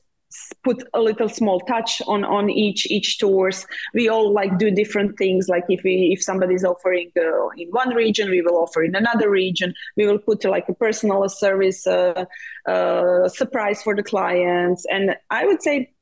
put 0.63 0.83
a 0.95 1.01
little 1.01 1.29
small 1.29 1.61
touch 1.61 2.03
on 2.07 2.25
on 2.25 2.51
each 2.51 2.87
each 2.91 3.19
tours. 3.19 3.67
We 3.95 4.09
all 4.09 4.33
like 4.33 4.59
do 4.59 4.71
different 4.71 5.17
things. 5.17 5.49
Like 5.49 5.65
if 5.69 5.83
we 5.83 6.11
if 6.13 6.23
somebody's 6.23 6.65
offering 6.65 7.11
uh, 7.17 7.49
in 7.57 7.69
one 7.71 7.95
region 7.95 8.31
we 8.31 8.43
will 8.43 8.57
offer 8.57 8.83
in 8.83 8.95
another 8.95 9.31
region. 9.31 9.75
We 9.97 10.07
will 10.07 10.19
put 10.19 10.45
like 10.45 10.69
a 10.69 10.75
personal 10.75 11.29
service 11.29 11.87
uh, 11.87 12.25
uh, 12.67 13.29
surprise 13.29 13.83
for 13.83 13.95
the 13.95 14.03
clients. 14.03 14.85
And 14.91 15.17
i 15.31 15.47
would 15.47 15.63
say 15.63 15.93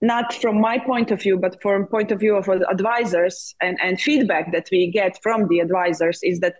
not 0.00 0.34
from 0.34 0.60
my 0.60 0.78
point 0.78 1.10
of 1.10 1.22
view, 1.22 1.38
but 1.38 1.60
from 1.62 1.86
point 1.86 2.12
of 2.12 2.20
view 2.20 2.36
of 2.36 2.48
advisors 2.48 3.54
and, 3.60 3.78
and 3.82 3.98
feedback 3.98 4.52
that 4.52 4.68
we 4.70 4.90
get 4.90 5.18
from 5.22 5.48
the 5.48 5.60
advisors 5.60 6.20
is 6.22 6.40
that 6.40 6.56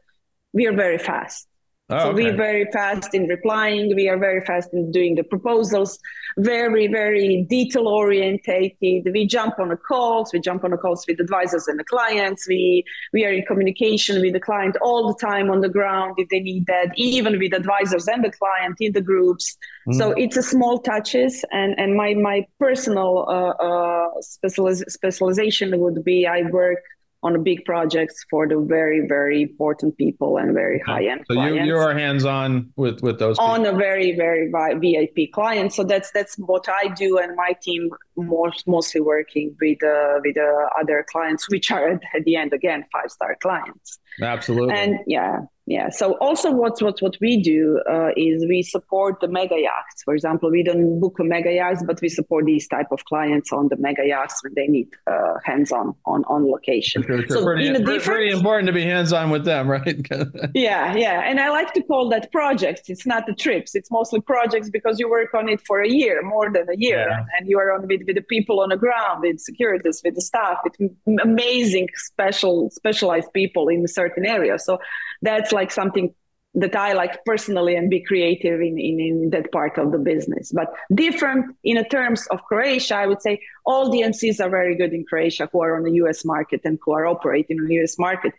we 0.53 0.67
are 0.67 0.73
very 0.73 0.99
fast. 0.99 1.47
Oh, 1.91 1.99
so 1.99 2.09
okay. 2.09 2.15
we're 2.15 2.37
very 2.37 2.65
fast 2.73 3.13
in 3.13 3.27
replying. 3.27 3.95
We 3.95 4.09
are 4.09 4.17
very 4.17 4.43
fast 4.47 4.73
in 4.73 4.91
doing 4.91 5.17
the 5.17 5.23
proposals. 5.23 5.99
Very, 6.39 6.87
very 6.87 7.47
detail 7.51 7.87
orientated. 7.87 9.13
We 9.13 9.27
jump 9.27 9.59
on 9.59 9.69
the 9.69 9.77
calls. 9.77 10.33
We 10.33 10.41
jump 10.41 10.65
on 10.65 10.71
the 10.71 10.79
calls 10.79 11.05
with 11.07 11.21
advisors 11.21 11.69
and 11.69 11.79
the 11.79 11.85
clients. 11.85 12.49
We 12.49 12.85
we 13.13 13.27
are 13.27 13.33
in 13.33 13.45
communication 13.45 14.23
with 14.23 14.33
the 14.33 14.41
client 14.41 14.77
all 14.81 15.09
the 15.09 15.27
time 15.27 15.51
on 15.51 15.61
the 15.61 15.69
ground 15.69 16.15
if 16.17 16.31
they 16.31 16.41
need 16.41 16.65
that. 16.69 16.93
Even 16.97 17.39
with 17.39 17.53
advisors 17.53 18.09
and 18.09 18.25
the 18.25 18.33
client 18.33 18.77
in 18.81 18.93
the 18.93 19.03
groups. 19.03 19.55
Mm. 19.87 19.95
So 19.99 20.13
it's 20.13 20.39
a 20.39 20.43
small 20.43 20.79
touches. 20.79 21.45
And 21.53 21.79
and 21.79 21.97
my 21.97 22.15
my 22.15 22.47
personal 22.59 23.27
uh, 23.29 23.63
uh, 23.63 24.09
specializ- 24.23 24.89
specialization 24.89 25.79
would 25.79 26.03
be 26.03 26.27
I 26.27 26.43
work 26.51 26.79
on 27.25 27.43
big 27.43 27.65
projects 27.65 28.25
for 28.31 28.47
the 28.47 28.59
very 28.61 29.07
very 29.09 29.43
important 29.43 29.97
people 29.97 30.37
and 30.37 30.53
very 30.53 30.81
high 30.87 31.07
end. 31.07 31.25
So 31.27 31.35
clients. 31.35 31.67
you 31.67 31.73
you 31.73 31.77
are 31.77 31.95
hands 31.95 32.25
on 32.25 32.71
with 32.77 33.01
with 33.03 33.19
those 33.19 33.39
on 33.39 33.63
people. 33.63 33.75
a 33.75 33.79
very 33.79 34.15
very 34.15 34.53
VIP 34.79 35.33
client. 35.33 35.73
So 35.73 35.83
that's 35.83 36.11
that's 36.13 36.37
what 36.37 36.69
I 36.69 36.89
do 36.89 37.19
and 37.19 37.35
my 37.35 37.57
team 37.61 37.91
most 38.17 38.69
mostly 38.69 39.01
working 39.01 39.57
with 39.61 39.83
uh, 39.83 40.21
with 40.23 40.37
uh, 40.37 40.81
other 40.81 41.05
clients, 41.11 41.51
which 41.51 41.71
are 41.71 41.89
at 41.89 42.25
the 42.25 42.37
end 42.37 42.53
again 42.53 42.85
five 42.93 43.11
star 43.11 43.37
clients. 43.41 43.99
Absolutely. 44.21 44.75
And 44.75 44.99
yeah, 45.07 45.41
yeah. 45.67 45.89
So 45.89 46.13
also 46.19 46.53
what 46.53 46.81
what 46.83 47.01
what 47.01 47.17
we 47.23 47.41
do 47.43 47.81
uh, 47.91 48.11
is 48.19 48.45
we 48.47 48.63
support 48.63 49.21
the 49.21 49.29
mega 49.29 49.59
yachts. 49.59 50.03
For 50.05 50.15
example, 50.15 50.51
we 50.51 50.63
don't 50.63 51.01
book 51.01 51.19
a 51.19 51.25
mega 51.25 51.53
yachts, 51.53 51.83
but 51.87 52.03
we 52.03 52.11
support 52.11 52.45
these 52.45 52.69
type 52.69 52.89
of 52.91 53.07
clients 53.07 53.51
on 53.51 53.69
the 53.69 53.77
mega 53.79 54.07
yachts 54.07 54.43
when 54.45 54.53
they 54.55 54.67
need 54.67 54.89
uh, 55.07 55.37
hands 55.43 55.73
on 55.73 55.95
on 56.05 56.23
on 56.25 56.51
location. 56.51 57.03
Sure, 57.03 57.23
sure. 57.23 57.29
So 57.29 57.45
pretty, 57.45 57.73
different... 57.73 58.03
pretty 58.03 58.31
important 58.31 58.67
to 58.67 58.75
be 58.75 58.83
hands 58.83 59.15
on 59.15 59.31
with 59.31 59.47
them, 59.47 59.67
right? 59.67 60.07
yeah, 60.55 60.95
yeah. 60.97 61.23
And 61.25 61.41
I 61.41 61.49
like 61.49 61.73
to 61.75 61.83
call 61.83 62.11
that 62.11 62.31
projects. 62.31 62.91
It's 62.91 63.07
not 63.07 63.25
the 63.27 63.35
trips. 63.35 63.75
It's 63.75 63.91
mostly 63.91 64.21
projects 64.21 64.69
because 64.69 65.01
you 65.01 65.09
work 65.09 65.33
on 65.33 65.49
it 65.49 65.63
for 65.67 65.81
a 65.81 65.89
year, 65.89 66.21
more 66.23 66.53
than 66.53 66.69
a 66.69 66.77
year, 66.77 67.07
yeah. 67.09 67.25
and 67.39 67.49
you 67.49 67.59
are 67.59 67.73
on 67.73 67.89
with, 67.89 68.03
with 68.07 68.17
the 68.17 68.23
people 68.23 68.61
on 68.61 68.69
the 68.69 68.77
ground, 68.77 69.23
with 69.23 69.41
securities, 69.41 70.03
with 70.05 70.15
the 70.15 70.21
staff, 70.21 70.59
with 70.63 70.91
amazing 71.23 71.89
special 71.95 72.69
specialized 72.69 73.33
people 73.33 73.69
in 73.69 73.89
certain 73.89 74.27
areas. 74.27 74.63
So 74.67 74.79
that's 75.23 75.54
like 75.55 75.71
something 75.71 76.15
that 76.55 76.77
I 76.77 76.93
like 76.93 77.25
personally 77.25 77.75
and 77.75 77.91
be 77.91 78.01
creative 78.01 78.61
in, 78.61 78.79
in, 78.79 79.01
in 79.01 79.31
that 79.31 79.51
part 79.51 79.77
of 79.77 79.91
the 79.91 79.99
business. 79.99 80.53
But 80.53 80.73
different 80.95 81.57
in 81.65 81.85
terms 81.89 82.27
of 82.29 82.43
Croatia, 82.45 82.97
I 82.97 83.07
would 83.07 83.21
say 83.21 83.41
all 83.67 83.91
DMCs 83.91 84.41
are 84.41 84.51
very 84.51 84.77
good 84.77 84.93
in 84.93 85.05
Croatia 85.05 85.49
who 85.51 85.63
are 85.63 85.77
on 85.77 85.83
the 85.83 85.93
US 86.05 86.25
market 86.25 86.61
and 86.65 86.79
who 86.85 86.93
are 86.93 87.07
operating 87.07 87.59
on 87.59 87.67
the 87.67 87.83
US 87.83 87.99
market. 87.99 88.33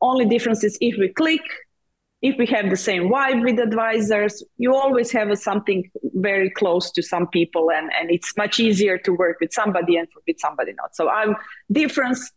Only 0.00 0.26
difference 0.26 0.62
is 0.62 0.76
if 0.82 0.98
we 0.98 1.08
click, 1.08 1.40
if 2.20 2.36
we 2.38 2.46
have 2.46 2.68
the 2.68 2.76
same 2.76 3.04
vibe 3.04 3.42
with 3.42 3.58
advisors, 3.58 4.42
you 4.58 4.74
always 4.74 5.10
have 5.12 5.36
something 5.38 5.90
very 6.14 6.50
close 6.50 6.90
to 6.92 7.02
some 7.02 7.28
people 7.28 7.70
and, 7.70 7.90
and 7.98 8.10
it's 8.10 8.36
much 8.36 8.60
easier 8.60 8.98
to 8.98 9.12
work 9.12 9.38
with 9.40 9.52
somebody 9.52 9.96
and 9.96 10.08
with 10.26 10.38
somebody 10.38 10.74
not. 10.74 10.94
So 10.94 11.08
I'm 11.08 11.34
difference 11.72 12.30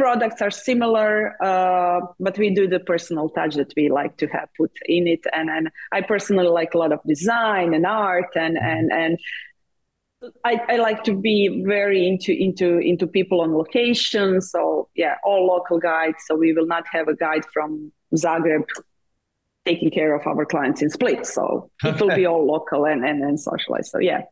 products 0.00 0.40
are 0.40 0.50
similar, 0.50 1.12
uh, 1.44 2.00
but 2.18 2.38
we 2.38 2.48
do 2.54 2.66
the 2.66 2.80
personal 2.80 3.28
touch 3.28 3.54
that 3.56 3.72
we 3.76 3.90
like 3.90 4.16
to 4.16 4.26
have 4.28 4.48
put 4.56 4.72
in 4.86 5.06
it. 5.06 5.20
And, 5.34 5.50
and 5.50 5.68
I 5.92 6.00
personally 6.00 6.48
like 6.48 6.72
a 6.72 6.78
lot 6.78 6.92
of 6.92 7.00
design 7.06 7.74
and 7.74 7.84
art 7.84 8.32
and 8.34 8.56
and 8.56 8.90
and 9.02 9.18
I, 10.44 10.60
I 10.68 10.76
like 10.76 11.04
to 11.04 11.14
be 11.14 11.62
very 11.66 12.06
into 12.06 12.32
into 12.32 12.78
into 12.78 13.06
people 13.06 13.42
on 13.42 13.54
location. 13.54 14.40
So 14.40 14.88
yeah, 14.94 15.16
all 15.22 15.46
local 15.46 15.78
guides. 15.78 16.20
So 16.26 16.34
we 16.34 16.52
will 16.54 16.66
not 16.66 16.84
have 16.92 17.08
a 17.08 17.16
guide 17.16 17.44
from 17.52 17.92
Zagreb 18.14 18.64
taking 19.66 19.90
care 19.90 20.14
of 20.14 20.26
our 20.26 20.44
clients 20.46 20.80
in 20.82 20.90
Split. 20.90 21.26
So 21.26 21.70
it 21.84 22.00
will 22.00 22.14
be 22.14 22.26
all 22.30 22.46
local 22.46 22.86
and, 22.86 23.04
and, 23.04 23.22
and 23.22 23.38
socialized. 23.38 23.90
So 23.90 23.98
yeah. 23.98 24.22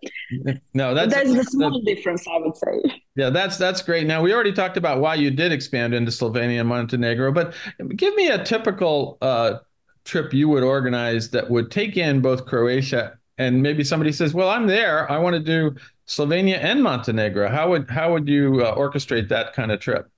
No, 0.74 0.94
that's 0.94 1.12
that's 1.12 1.34
the 1.34 1.44
small 1.44 1.82
difference 1.82 2.26
I 2.26 2.38
would 2.38 2.56
say. 2.56 3.02
Yeah, 3.14 3.30
that's 3.30 3.58
that's 3.58 3.82
great. 3.82 4.06
Now 4.06 4.22
we 4.22 4.32
already 4.32 4.52
talked 4.52 4.76
about 4.76 5.00
why 5.00 5.14
you 5.14 5.30
did 5.30 5.52
expand 5.52 5.94
into 5.94 6.10
Slovenia 6.10 6.60
and 6.60 6.68
Montenegro, 6.68 7.32
but 7.32 7.54
give 7.96 8.14
me 8.14 8.28
a 8.28 8.42
typical 8.42 9.18
uh, 9.20 9.58
trip 10.04 10.32
you 10.32 10.48
would 10.48 10.62
organize 10.62 11.30
that 11.30 11.50
would 11.50 11.70
take 11.70 11.96
in 11.96 12.20
both 12.20 12.46
Croatia 12.46 13.18
and 13.38 13.62
maybe 13.62 13.84
somebody 13.84 14.12
says, 14.12 14.34
"Well, 14.34 14.50
I'm 14.50 14.66
there. 14.66 15.10
I 15.10 15.18
want 15.18 15.34
to 15.34 15.40
do 15.40 15.76
Slovenia 16.06 16.58
and 16.58 16.82
Montenegro." 16.82 17.48
How 17.48 17.70
would 17.70 17.88
how 17.88 18.12
would 18.12 18.28
you 18.28 18.62
uh, 18.64 18.76
orchestrate 18.76 19.28
that 19.28 19.52
kind 19.52 19.70
of 19.70 19.80
trip? 19.80 20.10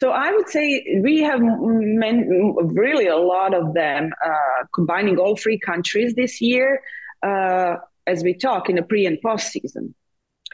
So 0.00 0.10
I 0.10 0.30
would 0.30 0.48
say 0.48 1.00
we 1.02 1.20
have 1.22 1.40
men, 1.40 2.28
really 2.64 3.06
a 3.06 3.16
lot 3.16 3.54
of 3.54 3.72
them 3.72 4.10
uh, 4.24 4.64
combining 4.74 5.18
all 5.18 5.36
three 5.36 5.58
countries 5.58 6.14
this 6.14 6.40
year 6.40 6.82
uh, 7.22 7.76
as 8.06 8.22
we 8.22 8.34
talk 8.34 8.68
in 8.68 8.76
the 8.76 8.82
pre 8.82 9.06
and 9.06 9.18
post 9.22 9.48
season 9.48 9.94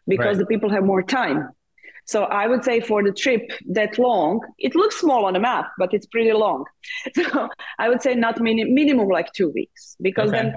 because 0.06 0.36
right. 0.36 0.38
the 0.38 0.46
people 0.46 0.70
have 0.70 0.84
more 0.84 1.02
time. 1.02 1.48
So 2.04 2.24
I 2.24 2.46
would 2.46 2.64
say 2.64 2.80
for 2.80 3.02
the 3.02 3.12
trip 3.12 3.42
that 3.70 3.98
long, 3.98 4.40
it 4.58 4.74
looks 4.74 5.00
small 5.00 5.24
on 5.24 5.36
a 5.36 5.40
map, 5.40 5.70
but 5.78 5.94
it's 5.94 6.06
pretty 6.06 6.32
long. 6.32 6.64
So 7.14 7.48
I 7.78 7.88
would 7.88 8.02
say 8.02 8.14
not 8.14 8.40
mini- 8.40 8.64
minimum 8.64 9.08
like 9.08 9.32
two 9.32 9.50
weeks 9.50 9.96
because 10.00 10.28
okay. 10.28 10.42
then 10.42 10.54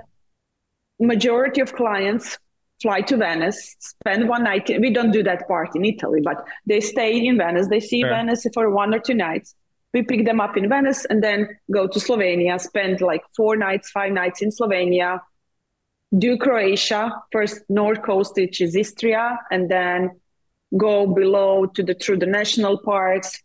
majority 1.00 1.62
of 1.62 1.74
clients 1.74 2.38
fly 2.82 3.02
to 3.02 3.18
Venice, 3.18 3.76
spend 3.80 4.28
one 4.28 4.44
night. 4.44 4.70
We 4.80 4.92
don't 4.92 5.12
do 5.12 5.24
that 5.24 5.48
part 5.48 5.76
in 5.76 5.86
Italy, 5.86 6.22
but 6.24 6.46
they 6.66 6.82
stay 6.82 7.26
in 7.26 7.38
Venice. 7.38 7.68
They 7.68 7.80
see 7.80 8.02
sure. 8.02 8.10
Venice 8.10 8.46
for 8.54 8.70
one 8.70 8.94
or 8.94 9.00
two 9.00 9.14
nights. 9.14 9.56
We 9.94 10.04
pick 10.04 10.26
them 10.26 10.42
up 10.42 10.58
in 10.58 10.68
Venice 10.68 11.06
and 11.06 11.24
then 11.24 11.58
go 11.72 11.88
to 11.88 12.00
Slovenia, 12.00 12.60
spend 12.60 13.00
like 13.02 13.24
four 13.36 13.56
nights, 13.56 13.90
five 13.92 14.12
nights 14.12 14.42
in 14.42 14.50
Slovenia, 14.50 15.22
do 16.18 16.38
Croatia, 16.38 17.14
first 17.32 17.62
North 17.70 18.02
Coast, 18.04 18.34
which 18.36 18.60
is 18.62 18.76
Istria, 18.76 19.40
and 19.52 19.70
then 19.70 20.20
go 20.78 21.08
below 21.08 21.66
to 21.68 21.84
the 21.84 21.94
through 21.94 22.18
the 22.18 22.26
national 22.26 22.78
parks, 22.80 23.42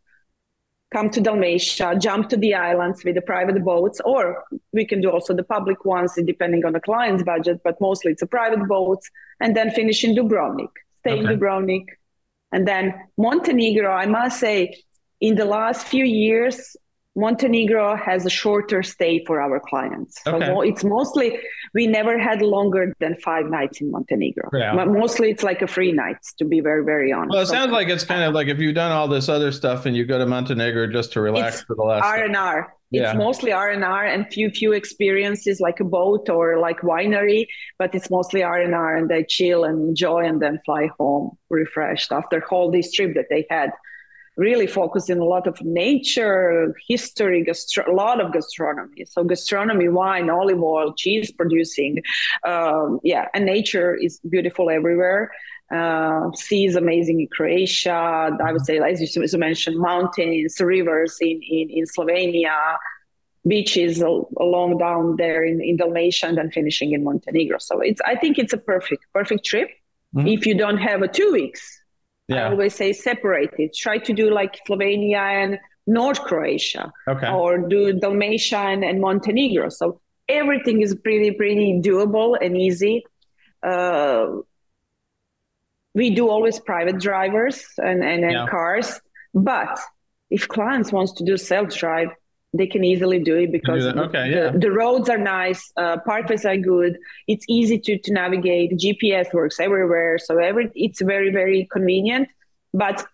come 0.92 1.08
to 1.10 1.20
Dalmatia, 1.20 1.96
jump 1.98 2.28
to 2.30 2.36
the 2.36 2.54
islands 2.54 3.04
with 3.04 3.14
the 3.14 3.20
private 3.20 3.64
boats, 3.64 4.00
or 4.04 4.44
we 4.72 4.84
can 4.84 5.00
do 5.00 5.10
also 5.10 5.34
the 5.34 5.44
public 5.44 5.84
ones 5.84 6.18
depending 6.26 6.64
on 6.64 6.72
the 6.72 6.80
client's 6.80 7.22
budget, 7.22 7.60
but 7.62 7.80
mostly 7.80 8.12
it's 8.12 8.22
a 8.22 8.26
private 8.26 8.66
boats, 8.66 9.10
and 9.40 9.56
then 9.56 9.70
finish 9.70 10.02
in 10.04 10.14
Dubrovnik, 10.14 10.70
stay 10.98 11.12
okay. 11.12 11.20
in 11.20 11.26
Dubrovnik. 11.26 11.84
And 12.52 12.66
then 12.66 12.94
Montenegro, 13.16 13.90
I 13.90 14.06
must 14.06 14.40
say, 14.40 14.82
in 15.20 15.36
the 15.36 15.44
last 15.44 15.86
few 15.86 16.04
years, 16.04 16.76
Montenegro 17.16 17.96
has 17.96 18.24
a 18.24 18.30
shorter 18.30 18.82
stay 18.82 19.24
for 19.26 19.40
our 19.40 19.58
clients. 19.60 20.20
Okay. 20.26 20.46
So 20.46 20.60
it's 20.60 20.84
mostly 20.84 21.38
we 21.74 21.86
never 21.86 22.18
had 22.18 22.40
longer 22.40 22.94
than 23.00 23.16
five 23.16 23.46
nights 23.46 23.80
in 23.80 23.90
Montenegro. 23.90 24.48
Yeah. 24.52 24.76
But 24.76 24.88
mostly 24.88 25.30
it's 25.30 25.42
like 25.42 25.60
a 25.60 25.66
free 25.66 25.90
nights 25.92 26.32
to 26.34 26.44
be 26.44 26.60
very 26.60 26.84
very 26.84 27.12
honest. 27.12 27.32
Well, 27.32 27.42
it 27.42 27.46
sounds 27.46 27.72
like 27.72 27.88
it's 27.88 28.04
kind 28.04 28.22
of 28.22 28.32
like 28.32 28.46
if 28.46 28.58
you've 28.58 28.76
done 28.76 28.92
all 28.92 29.08
this 29.08 29.28
other 29.28 29.50
stuff 29.50 29.86
and 29.86 29.96
you 29.96 30.04
go 30.06 30.18
to 30.18 30.26
Montenegro 30.26 30.86
just 30.86 31.12
to 31.14 31.20
relax 31.20 31.56
it's 31.56 31.64
for 31.64 31.74
the 31.74 31.82
last 31.82 32.04
R 32.04 32.24
and 32.24 32.36
R. 32.36 32.74
It's 32.92 33.02
Yeah. 33.02 33.12
mostly 33.14 33.52
R 33.52 33.70
and 33.70 33.84
R 33.84 34.04
and 34.04 34.26
few 34.32 34.50
few 34.50 34.72
experiences 34.72 35.60
like 35.60 35.80
a 35.80 35.84
boat 35.84 36.28
or 36.28 36.58
like 36.58 36.80
winery, 36.80 37.46
but 37.78 37.92
it's 37.94 38.10
mostly 38.10 38.42
R 38.44 38.60
and 38.60 38.74
R, 38.74 38.96
and 38.96 39.08
they 39.08 39.24
chill 39.24 39.64
and 39.64 39.88
enjoy, 39.88 40.24
and 40.24 40.40
then 40.40 40.60
fly 40.64 40.88
home 40.98 41.36
refreshed 41.50 42.12
after 42.12 42.44
all 42.50 42.70
this 42.70 42.92
trip 42.92 43.14
that 43.14 43.26
they 43.30 43.46
had. 43.50 43.70
Really 44.46 44.68
focusing 44.80 45.18
a 45.26 45.28
lot 45.34 45.44
of 45.50 45.56
nature, 45.84 46.74
history, 46.92 47.40
gastro- 47.48 47.90
a 47.92 47.96
lot 48.04 48.16
of 48.24 48.26
gastronomy. 48.36 49.02
So 49.14 49.18
gastronomy, 49.32 49.88
wine, 50.02 50.26
olive 50.38 50.62
oil, 50.74 50.88
cheese 51.02 51.28
producing, 51.40 51.94
um, 52.52 52.86
yeah, 53.12 53.24
and 53.34 53.42
nature 53.56 53.90
is 54.06 54.12
beautiful 54.34 54.66
everywhere. 54.78 55.22
Uh, 55.78 56.22
sea 56.44 56.62
is 56.70 56.74
amazing 56.84 57.16
in 57.24 57.28
Croatia. 57.36 58.00
I 58.48 58.50
would 58.54 58.64
say, 58.68 58.76
as 58.90 58.96
you, 59.02 59.22
as 59.26 59.32
you 59.34 59.38
mentioned, 59.48 59.76
mountains, 59.92 60.52
rivers 60.74 61.12
in, 61.28 61.36
in, 61.58 61.64
in 61.78 61.84
Slovenia, 61.94 62.58
beaches 63.52 63.94
along 64.46 64.70
down 64.86 65.02
there 65.22 65.42
in, 65.50 65.56
in 65.68 65.74
Dalmatia, 65.82 66.26
and 66.28 66.36
then 66.38 66.50
finishing 66.58 66.92
in 66.96 67.00
Montenegro. 67.04 67.58
So 67.58 67.74
it's 67.80 68.00
I 68.12 68.14
think 68.16 68.32
it's 68.42 68.54
a 68.60 68.62
perfect 68.72 69.02
perfect 69.18 69.42
trip. 69.50 69.68
Mhm. 70.14 70.26
If 70.34 70.40
you 70.48 70.54
don't 70.62 70.80
have 70.90 71.00
a 71.02 71.08
two 71.18 71.30
weeks, 71.38 71.62
I 72.30 72.50
always 72.50 72.74
say 72.74 72.92
separate 72.92 73.54
it. 73.58 73.74
Try 73.76 73.98
to 73.98 74.12
do 74.12 74.30
like 74.30 74.58
Slovenia 74.66 75.16
and 75.44 75.58
North 75.86 76.20
Croatia 76.20 76.92
Okay. 77.08 77.28
or 77.30 77.58
do 77.58 77.92
Dalmatia 77.92 78.58
and, 78.58 78.84
and 78.84 79.00
Montenegro. 79.00 79.68
So 79.70 80.00
everything 80.28 80.80
is 80.82 80.94
pretty, 80.94 81.32
pretty 81.32 81.80
doable 81.82 82.36
and 82.40 82.56
easy. 82.56 83.04
Uh, 83.62 84.26
we 85.94 86.10
do 86.14 86.28
always 86.28 86.60
private 86.60 86.98
drivers 87.00 87.64
and, 87.78 88.04
and, 88.04 88.22
and 88.24 88.32
Yeah. 88.32 88.46
cars, 88.46 89.00
but 89.34 89.78
if 90.30 90.46
clients 90.46 90.92
wants 90.92 91.12
to 91.14 91.24
do 91.24 91.36
self-drive, 91.36 92.10
they 92.52 92.66
can 92.66 92.84
easily 92.84 93.20
do 93.20 93.36
it 93.36 93.52
because 93.52 93.84
that. 93.84 93.96
Okay, 93.96 94.30
the, 94.30 94.36
yeah. 94.36 94.50
the 94.54 94.70
roads 94.70 95.08
are 95.08 95.18
nice, 95.18 95.72
uh, 95.76 95.98
parkways 96.06 96.44
are 96.44 96.56
good. 96.56 96.98
It's 97.28 97.44
easy 97.48 97.78
to, 97.78 97.98
to 97.98 98.12
navigate. 98.12 98.72
GPS 98.72 99.32
works 99.32 99.60
everywhere, 99.60 100.18
so 100.18 100.38
every 100.38 100.70
it's 100.74 101.00
very 101.00 101.30
very 101.30 101.68
convenient. 101.70 102.28
But 102.72 103.04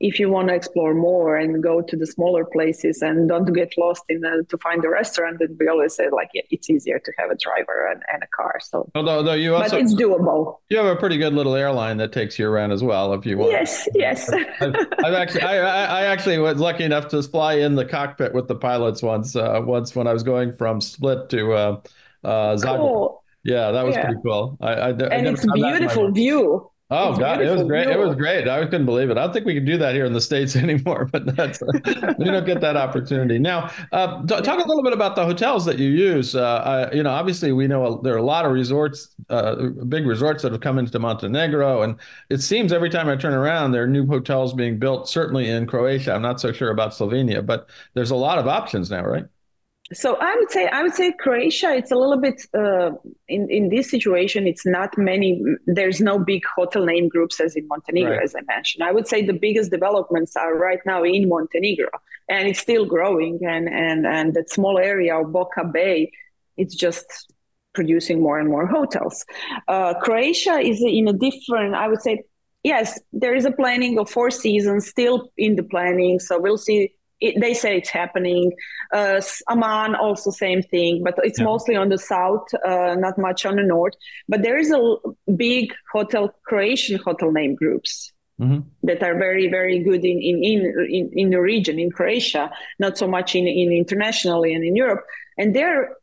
if 0.00 0.20
you 0.20 0.28
want 0.30 0.48
to 0.48 0.54
explore 0.54 0.94
more 0.94 1.36
and 1.36 1.60
go 1.62 1.80
to 1.82 1.96
the 1.96 2.06
smaller 2.06 2.44
places 2.44 3.02
and 3.02 3.28
don't 3.28 3.52
get 3.52 3.72
lost 3.76 4.04
in 4.08 4.20
the, 4.20 4.44
to 4.48 4.56
find 4.58 4.84
a 4.84 4.88
restaurant, 4.88 5.38
then 5.40 5.56
we 5.58 5.66
always 5.68 5.94
say 5.94 6.08
like 6.10 6.30
yeah, 6.34 6.42
it's 6.50 6.70
easier 6.70 6.98
to 7.00 7.12
have 7.18 7.30
a 7.30 7.36
driver 7.36 7.88
and, 7.90 8.02
and 8.12 8.22
a 8.22 8.26
car. 8.28 8.60
So, 8.62 8.88
Although, 8.94 9.16
although 9.18 9.32
you 9.34 9.50
but 9.52 9.72
it's 9.72 9.94
doable. 9.94 10.58
you 10.68 10.76
have 10.76 10.86
a 10.86 10.96
pretty 10.96 11.18
good 11.18 11.32
little 11.34 11.54
airline 11.56 11.96
that 11.96 12.12
takes 12.12 12.38
you 12.38 12.48
around 12.48 12.70
as 12.70 12.82
well, 12.82 13.12
if 13.14 13.26
you 13.26 13.38
want. 13.38 13.50
Yes, 13.52 13.88
yes. 13.94 14.30
I've, 14.60 14.74
I've 15.04 15.14
actually, 15.14 15.42
I, 15.42 16.00
I 16.00 16.02
actually 16.04 16.38
was 16.38 16.58
lucky 16.58 16.84
enough 16.84 17.08
to 17.08 17.22
fly 17.22 17.54
in 17.54 17.74
the 17.74 17.84
cockpit 17.84 18.32
with 18.34 18.46
the 18.46 18.54
pilots 18.54 19.02
once. 19.02 19.34
Uh, 19.34 19.60
once 19.64 19.96
when 19.96 20.06
I 20.06 20.12
was 20.12 20.22
going 20.22 20.54
from 20.54 20.80
Split 20.80 21.28
to 21.30 21.52
uh, 21.52 21.80
uh, 22.24 22.56
Zagreb. 22.56 22.76
cool. 22.78 23.24
Yeah, 23.44 23.70
that 23.72 23.84
was 23.84 23.94
Yeah. 23.96 24.04
pretty 24.04 24.20
cool. 24.24 24.58
I, 24.60 24.72
I, 24.72 24.88
And 24.90 25.26
it's 25.26 25.44
done 25.44 25.58
that 25.60 25.66
in 25.66 25.72
my 25.72 25.78
beautiful 25.78 26.10
view. 26.12 26.70
Oh 26.90 27.10
It's 27.10 27.18
God, 27.18 27.42
it 27.42 27.50
was 27.50 27.62
great. 27.64 27.90
It 27.90 27.98
was 27.98 28.14
great. 28.16 28.48
I 28.48 28.64
couldn't 28.64 28.86
believe 28.86 29.10
it. 29.10 29.18
I 29.18 29.24
don't 29.24 29.32
think 29.34 29.44
we 29.44 29.52
can 29.52 29.66
do 29.66 29.76
that 29.76 29.94
here 29.94 30.06
in 30.06 30.14
the 30.14 30.22
states 30.22 30.56
anymore. 30.64 31.04
But 31.12 31.36
that's 31.36 31.60
we 32.16 32.24
don't 32.30 32.46
get 32.46 32.62
that 32.62 32.76
opportunity 32.78 33.38
now. 33.38 33.70
Uh, 33.92 34.22
t- 34.22 34.40
talk 34.40 34.64
a 34.64 34.66
little 34.66 34.82
bit 34.82 34.94
about 34.94 35.14
the 35.14 35.22
hotels 35.24 35.66
that 35.66 35.78
you 35.78 35.90
use. 35.90 36.34
Uh, 36.34 36.88
I, 36.90 36.94
you 36.94 37.02
know, 37.02 37.10
obviously 37.10 37.52
we 37.52 37.66
know 37.66 38.00
there 38.02 38.14
are 38.14 38.18
a 38.18 38.22
lot 38.22 38.46
of 38.46 38.52
resorts, 38.52 39.14
uh, 39.28 39.66
big 39.88 40.06
resorts 40.06 40.42
that 40.42 40.52
have 40.52 40.62
come 40.62 40.78
into 40.78 40.98
Montenegro, 40.98 41.82
and 41.82 41.96
it 42.30 42.38
seems 42.40 42.72
every 42.72 42.88
time 42.88 43.06
I 43.08 43.16
turn 43.16 43.34
around, 43.34 43.72
there 43.72 43.82
are 43.82 43.86
new 43.88 44.06
hotels 44.06 44.54
being 44.54 44.78
built. 44.78 45.10
Certainly 45.10 45.50
in 45.50 45.66
Croatia. 45.66 46.14
I'm 46.14 46.22
not 46.22 46.40
so 46.40 46.52
sure 46.52 46.70
about 46.70 46.92
Slovenia, 46.92 47.44
but 47.44 47.68
there's 47.92 48.10
a 48.12 48.16
lot 48.16 48.38
of 48.38 48.48
options 48.48 48.90
now, 48.90 49.04
right? 49.04 49.26
So 49.92 50.16
I 50.20 50.36
would 50.36 50.50
say 50.50 50.66
I 50.68 50.82
would 50.82 50.94
say 50.94 51.12
Croatia. 51.18 51.74
It's 51.74 51.90
a 51.90 51.96
little 51.96 52.20
bit 52.20 52.42
uh, 52.54 52.90
in 53.28 53.50
in 53.50 53.70
this 53.70 53.90
situation. 53.90 54.46
It's 54.46 54.66
not 54.66 54.96
many. 54.98 55.42
There's 55.66 56.00
no 56.00 56.18
big 56.18 56.42
hotel 56.56 56.84
name 56.84 57.08
groups 57.08 57.40
as 57.40 57.56
in 57.56 57.66
Montenegro, 57.68 58.12
Right. 58.16 58.22
as 58.22 58.34
I 58.34 58.42
mentioned. 58.42 58.84
I 58.84 58.92
would 58.92 59.08
say 59.08 59.24
the 59.24 59.32
biggest 59.32 59.70
developments 59.70 60.36
are 60.36 60.54
right 60.56 60.80
now 60.84 61.04
in 61.04 61.26
Montenegro, 61.28 61.88
and 62.28 62.48
it's 62.48 62.58
still 62.60 62.84
growing. 62.84 63.38
And 63.42 63.66
and 63.68 64.06
and 64.06 64.34
that 64.34 64.50
small 64.50 64.76
area 64.78 65.16
of 65.18 65.28
Boka 65.28 65.72
Bay, 65.72 66.10
it's 66.58 66.74
just 66.74 67.06
producing 67.72 68.20
more 68.20 68.38
and 68.38 68.48
more 68.50 68.66
hotels. 68.66 69.24
Uh, 69.68 69.94
Croatia 69.94 70.58
is 70.58 70.82
in 70.82 71.08
a 71.08 71.14
different. 71.14 71.74
I 71.74 71.88
would 71.88 72.02
say 72.02 72.24
yes, 72.62 73.00
there 73.12 73.34
is 73.34 73.46
a 73.46 73.52
planning 73.52 73.98
of 73.98 74.10
four 74.10 74.30
seasons 74.30 74.86
still 74.86 75.30
in 75.38 75.56
the 75.56 75.62
planning. 75.62 76.18
So 76.18 76.38
we'll 76.38 76.58
see. 76.58 76.92
It, 77.20 77.40
they 77.40 77.54
say 77.54 77.76
it's 77.78 77.88
happening. 77.88 78.52
Uh, 78.92 79.20
Aman 79.48 79.94
also 79.96 80.30
same 80.30 80.62
thing, 80.62 81.02
but 81.02 81.14
it's 81.24 81.40
Yeah. 81.40 81.46
mostly 81.46 81.74
on 81.76 81.88
the 81.88 81.98
south, 81.98 82.46
uh, 82.64 82.94
not 82.96 83.18
much 83.18 83.44
on 83.44 83.56
the 83.56 83.62
north. 83.62 83.94
But 84.28 84.42
there 84.42 84.58
is 84.58 84.70
a 84.70 84.80
big 85.36 85.72
hotel 85.92 86.34
Croatian 86.44 86.98
hotel 86.98 87.32
name 87.32 87.54
groups 87.54 88.12
Mhm. 88.40 88.62
that 88.84 89.02
are 89.02 89.16
very 89.18 89.48
very 89.48 89.78
good 89.80 90.04
in 90.04 90.18
in 90.30 90.36
in 90.44 90.58
in, 90.98 91.10
in 91.22 91.30
the 91.30 91.40
region 91.40 91.78
in 91.78 91.90
Croatia, 91.90 92.50
not 92.78 92.96
so 92.96 93.06
much 93.08 93.34
in 93.34 93.46
in 93.46 93.72
internationally 93.72 94.54
and 94.54 94.64
in 94.64 94.76
Europe, 94.76 95.04
and 95.38 95.54
they're 95.56 95.96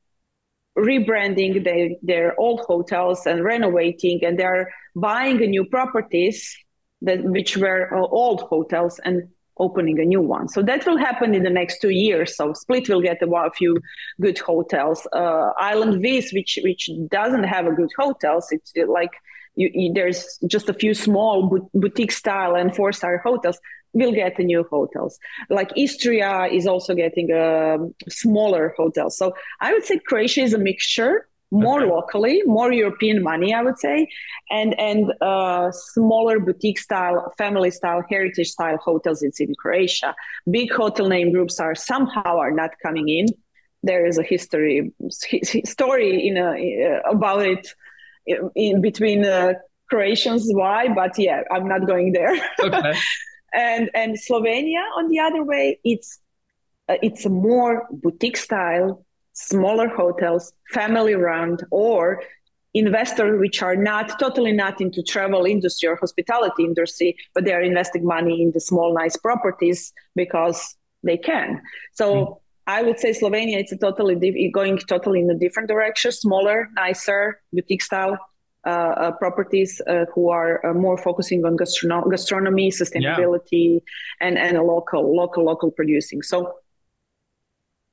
rebranding 0.78 1.64
their 1.64 1.90
their 2.02 2.38
old 2.40 2.60
hotels 2.68 3.26
and 3.26 3.44
renovating, 3.44 4.24
and 4.26 4.38
they're 4.38 4.68
buying 4.96 5.38
new 5.38 5.66
properties 5.66 6.58
that 7.02 7.24
which 7.24 7.56
were 7.56 7.88
uh, 7.96 8.02
old 8.02 8.42
hotels 8.42 9.00
and 9.06 9.30
opening 9.58 10.00
a 10.00 10.06
new 10.06 10.22
one. 10.22 10.48
So 10.48 10.62
that 10.64 10.86
will 10.86 10.98
happen 10.98 11.34
in 11.34 11.44
the 11.44 11.50
next 11.50 11.80
two 11.80 11.90
years. 11.90 12.36
So 12.36 12.54
Split 12.54 12.90
will 12.90 13.02
get 13.02 13.22
a, 13.22 13.52
few 13.56 13.80
good 14.22 14.38
hotels. 14.40 15.08
Uh, 15.14 15.52
Island 15.58 16.02
Vis, 16.02 16.34
which 16.34 16.60
which 16.64 16.90
doesn't 17.10 17.44
have 17.44 17.66
a 17.66 17.72
good 17.72 17.92
hotels, 17.98 18.48
it's 18.52 18.74
like 18.88 19.12
you, 19.56 19.70
you, 19.74 19.94
there's 19.94 20.38
just 20.48 20.70
a 20.70 20.74
few 20.74 20.94
small 20.94 21.60
boutique 21.74 22.12
style 22.12 22.56
and 22.56 22.76
four 22.76 22.92
star 22.92 23.18
hotels. 23.20 23.60
Will 23.94 24.12
get 24.12 24.38
new 24.40 24.66
hotels. 24.70 25.18
Like 25.50 25.72
Istria 25.78 26.50
is 26.52 26.68
also 26.68 26.94
getting 26.96 27.32
a 27.32 27.78
smaller 28.10 28.74
hotel 28.76 29.10
So 29.10 29.34
I 29.62 29.72
would 29.72 29.86
say 29.86 30.00
Croatia 30.00 30.42
is 30.42 30.54
a 30.54 30.58
mixture, 30.58 31.30
more 31.52 31.82
Okay. 31.82 31.90
locally, 31.92 32.42
more 32.46 32.72
European 32.72 33.24
money, 33.24 33.54
I 33.54 33.62
would 33.62 33.80
say, 33.80 34.08
and 34.50 34.78
and 34.80 35.14
uh, 35.22 35.72
smaller 35.72 36.40
boutique 36.40 36.80
style, 36.80 37.32
family 37.38 37.72
style, 37.72 38.04
heritage 38.10 38.50
style 38.50 38.78
hotels 38.78 39.22
in 39.22 39.32
in 39.40 39.56
Croatia. 39.56 40.16
Big 40.50 40.72
hotel 40.72 41.08
name 41.08 41.32
groups 41.32 41.60
are 41.60 41.76
somehow 41.76 42.38
are 42.38 42.52
not 42.52 42.72
coming 42.82 43.10
in. 43.10 43.28
There 43.84 44.06
is 44.06 44.18
a 44.18 44.24
history 44.24 44.92
story 45.66 46.28
in 46.28 46.38
a, 46.38 47.02
uh, 47.06 47.12
about 47.12 47.46
it 47.46 47.68
in, 48.26 48.50
in 48.56 48.82
between 48.82 49.24
uh, 49.26 49.54
Croatians 49.90 50.48
why, 50.52 50.88
but 50.94 51.18
yeah, 51.18 51.44
I'm 51.52 51.68
not 51.68 51.86
going 51.86 52.12
there. 52.14 52.36
Okay. 52.60 52.94
and 53.54 53.90
and 53.94 54.18
Slovenia 54.18 54.84
on 54.98 55.10
the 55.10 55.20
other 55.20 55.44
way, 55.44 55.80
it's 55.84 56.20
uh, 56.90 56.98
it's 57.02 57.26
a 57.26 57.30
more 57.30 57.88
boutique 57.92 58.38
style, 58.38 59.05
smaller 59.36 59.88
hotels, 59.88 60.54
family 60.74 61.14
run, 61.14 61.58
or 61.70 62.24
investors 62.74 63.40
which 63.40 63.62
are 63.62 63.76
not 63.76 64.20
totally 64.20 64.52
not 64.52 64.82
into 64.82 65.02
travel 65.04 65.46
industry 65.46 65.88
or 65.88 65.96
hospitality 65.96 66.64
industry, 66.64 67.16
but 67.34 67.46
they 67.46 67.54
are 67.54 67.62
investing 67.62 68.06
money 68.06 68.42
in 68.42 68.52
the 68.52 68.60
small 68.60 68.94
nice 68.94 69.16
properties 69.16 69.94
because 70.16 70.76
they 71.04 71.18
can. 71.18 71.62
So. 71.94 72.42
I 72.68 72.82
would 72.82 72.98
say 72.98 73.12
Slovenia, 73.12 73.60
it's 73.60 73.72
a 73.72 73.78
totally 73.78 74.16
diff- 74.16 74.52
going 74.52 74.80
totally 74.80 75.20
in 75.20 75.30
a 75.30 75.36
different 75.36 75.70
direction, 75.70 76.12
smaller, 76.12 76.68
nicer, 76.74 77.40
boutique 77.54 77.84
style 77.84 78.18
uh, 78.66 78.70
uh, 78.70 79.12
properties 79.12 79.80
uh, 79.86 80.06
who 80.14 80.32
are 80.32 80.66
uh, 80.66 80.74
more 80.74 80.98
focusing 80.98 81.46
on 81.46 81.56
gastrono- 81.56 82.10
gastronomy, 82.10 82.72
sustainability, 82.72 83.82
and 84.20 84.40
and 84.40 84.58
a 84.58 84.64
local, 84.64 85.16
local, 85.16 85.44
local 85.46 85.70
producing. 85.70 86.24
So 86.24 86.52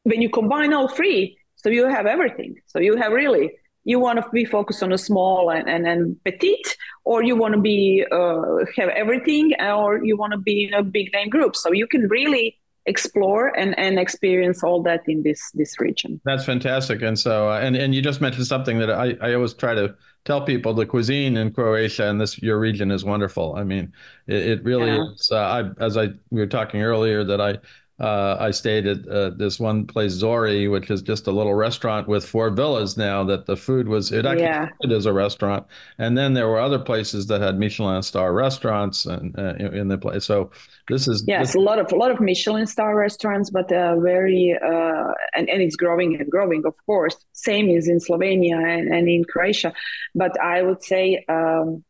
when 0.04 0.22
you 0.22 0.30
combine 0.30 0.72
all 0.72 0.88
three, 0.88 1.36
so 1.56 1.68
you 1.68 1.86
have 1.88 2.06
everything. 2.06 2.54
So 2.66 2.78
you 2.80 2.96
have 2.96 3.12
really 3.12 3.52
you 3.84 3.98
want 3.98 4.22
to 4.22 4.24
be 4.32 4.44
focused 4.44 4.82
on 4.82 4.92
a 4.92 4.98
small 4.98 5.50
and 5.50 5.68
and, 5.68 5.86
and 5.86 6.16
petite, 6.24 6.76
or 7.04 7.22
you 7.22 7.36
want 7.36 7.54
to 7.54 7.60
be 7.60 8.04
uh, 8.10 8.64
have 8.76 8.88
everything, 8.90 9.52
or 9.60 10.04
you 10.04 10.16
want 10.16 10.32
to 10.32 10.38
be 10.38 10.64
in 10.68 10.74
a 10.74 10.82
big 10.82 11.12
name 11.12 11.28
group. 11.28 11.56
So 11.56 11.72
you 11.72 11.86
can 11.86 12.08
really 12.08 12.58
explore 12.86 13.56
and, 13.56 13.78
and 13.78 13.96
experience 13.96 14.64
all 14.64 14.82
that 14.82 15.02
in 15.06 15.22
this 15.22 15.40
this 15.54 15.80
region. 15.80 16.20
That's 16.24 16.44
fantastic. 16.44 17.02
And 17.02 17.18
so, 17.18 17.50
uh, 17.50 17.60
and 17.60 17.76
and 17.76 17.94
you 17.94 18.02
just 18.02 18.20
mentioned 18.20 18.46
something 18.46 18.78
that 18.78 18.90
I, 18.90 19.16
I 19.20 19.34
always 19.34 19.54
try 19.54 19.74
to 19.74 19.94
tell 20.24 20.40
people: 20.44 20.74
the 20.74 20.86
cuisine 20.86 21.36
in 21.36 21.52
Croatia 21.52 22.08
and 22.08 22.20
this 22.20 22.40
your 22.42 22.58
region 22.58 22.90
is 22.90 23.04
wonderful. 23.04 23.54
I 23.56 23.64
mean, 23.64 23.92
it, 24.26 24.46
it 24.46 24.64
really 24.64 24.90
Yeah. 24.90 25.04
is. 25.14 25.28
Uh, 25.32 25.36
I, 25.36 25.84
as 25.84 25.96
I 25.96 26.08
we 26.30 26.40
were 26.40 26.46
talking 26.46 26.82
earlier, 26.82 27.24
that 27.24 27.40
I 27.40 27.58
uh, 28.02 28.36
I 28.40 28.50
stayed 28.50 28.86
at 28.86 29.06
uh, 29.08 29.30
this 29.30 29.60
one 29.60 29.86
place, 29.86 30.12
Zori, 30.12 30.66
which 30.68 30.90
is 30.90 31.00
just 31.02 31.26
a 31.28 31.30
little 31.30 31.54
restaurant 31.54 32.08
with 32.08 32.24
four 32.26 32.50
villas 32.50 32.96
now. 32.96 33.22
That 33.24 33.46
the 33.46 33.56
food 33.56 33.86
was 33.88 34.10
it 34.12 34.26
actually 34.26 34.42
Yeah. 34.44 34.68
as 34.98 35.06
a 35.06 35.12
restaurant, 35.12 35.66
and 35.98 36.18
then 36.18 36.34
there 36.34 36.48
were 36.48 36.58
other 36.58 36.78
places 36.78 37.26
that 37.28 37.40
had 37.40 37.58
Michelin 37.58 38.02
star 38.02 38.32
restaurants 38.32 39.06
and 39.06 39.38
uh, 39.38 39.54
in, 39.58 39.74
in 39.74 39.88
the 39.88 39.98
place. 39.98 40.24
So 40.24 40.50
this 40.88 41.06
is 41.06 41.24
Yes, 41.28 41.48
this- 41.48 41.54
a 41.54 41.60
lot 41.60 41.78
of 41.78 41.92
a 41.92 41.96
lot 41.96 42.10
of 42.10 42.20
Michelin 42.20 42.66
star 42.66 42.96
restaurants, 42.96 43.50
but 43.50 43.70
uh, 43.72 43.98
very 44.00 44.58
uh, 44.70 45.12
and 45.36 45.48
and 45.48 45.62
it's 45.62 45.76
growing 45.76 46.20
and 46.20 46.28
growing, 46.30 46.62
of 46.66 46.74
course. 46.86 47.16
Same 47.32 47.68
is 47.68 47.88
in 47.88 47.98
Slovenia 47.98 48.56
and, 48.74 48.92
and 48.92 49.08
in 49.08 49.22
Croatia, 49.24 49.72
but 50.14 50.32
I 50.40 50.62
would 50.62 50.82
say 50.82 51.24
um, 51.28 51.84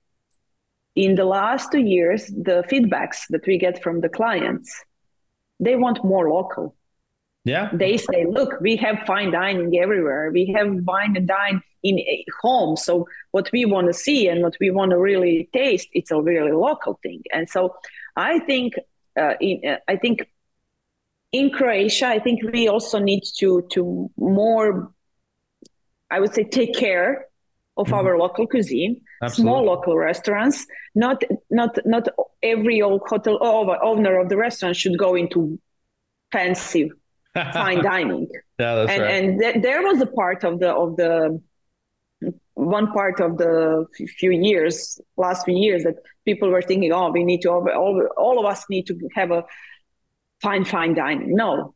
in 0.95 1.15
the 1.15 1.25
last 1.25 1.73
two 1.73 1.81
years, 1.81 2.27
the 2.27 2.63
feedbacks 2.71 3.21
that 3.31 3.47
we 3.47 3.57
get 3.57 3.83
from 3.83 4.01
the 4.03 4.11
clients, 4.11 4.69
they 5.65 5.77
want 5.85 5.99
more 6.13 6.27
local. 6.39 6.65
yeah. 7.53 7.67
They 7.83 7.97
say, 8.09 8.21
look, 8.37 8.51
we 8.67 8.73
have 8.85 8.97
fine 9.13 9.31
dining 9.41 9.71
everywhere. 9.85 10.25
We 10.39 10.45
have 10.57 10.69
wine 10.91 11.13
and 11.21 11.27
dine 11.39 11.59
in 11.83 11.97
a 11.99 12.25
home. 12.43 12.73
So 12.87 12.93
what 13.35 13.47
we 13.55 13.63
want 13.75 13.87
to 13.93 13.97
see 14.07 14.21
and 14.31 14.39
what 14.47 14.57
we 14.63 14.69
want 14.79 14.91
to 14.93 14.99
really 15.11 15.37
taste, 15.61 15.89
it's 15.99 16.13
a 16.13 16.21
really 16.31 16.55
local 16.69 16.95
thing. 17.05 17.21
And 17.37 17.45
so 17.55 17.61
I 18.31 18.33
think, 18.49 18.69
uh, 19.23 19.35
in, 19.49 19.57
uh, 19.71 19.79
I 19.93 19.97
think 20.03 20.17
in 21.41 21.51
Croatia, 21.59 22.07
I 22.17 22.19
think 22.25 22.37
we 22.57 22.63
also 22.75 22.99
need 23.11 23.23
to 23.41 23.49
to 23.75 23.83
more, 24.17 24.71
I 26.15 26.17
would 26.21 26.35
say, 26.37 26.45
take 26.45 26.75
care 26.87 27.11
of 27.81 27.87
Mhm. 27.89 27.97
our 27.97 28.13
local 28.25 28.47
cuisine 28.53 28.95
Absolutely. 29.23 29.43
small 29.43 29.65
local 29.65 29.97
restaurants 29.97 30.67
not 30.95 31.23
not 31.51 31.79
not 31.85 32.09
every 32.43 32.83
old 32.83 33.03
hotel 33.07 33.39
owner 33.41 33.79
owner 33.83 34.19
of 34.19 34.29
the 34.29 34.37
restaurant 34.37 34.75
should 34.77 34.99
go 34.99 35.15
into 35.15 35.59
fancy 36.33 36.91
fine 37.35 37.83
dining 37.83 38.27
yeah, 38.59 38.75
that's 38.75 38.91
and 38.91 39.03
right. 39.03 39.11
and 39.15 39.41
th- 39.41 39.57
there 39.63 39.83
was 39.83 40.01
a 40.01 40.07
part 40.07 40.45
of 40.45 40.59
the 40.61 40.71
of 40.75 40.97
the 40.97 41.41
one 42.55 42.93
part 42.93 43.21
of 43.21 43.39
the 43.39 43.87
few 44.19 44.31
years 44.31 45.01
last 45.17 45.45
few 45.45 45.57
years 45.57 45.83
that 45.85 45.95
people 46.25 46.49
were 46.51 46.63
thinking 46.63 46.93
oh 46.93 47.11
we 47.11 47.25
need 47.25 47.41
to 47.43 47.49
all, 47.51 48.09
all, 48.17 48.39
of 48.39 48.45
us 48.45 48.65
need 48.69 48.87
to 48.87 48.95
have 49.15 49.31
a 49.31 49.45
fine 50.41 50.65
fine 50.65 50.95
dining 50.95 51.35
no 51.35 51.75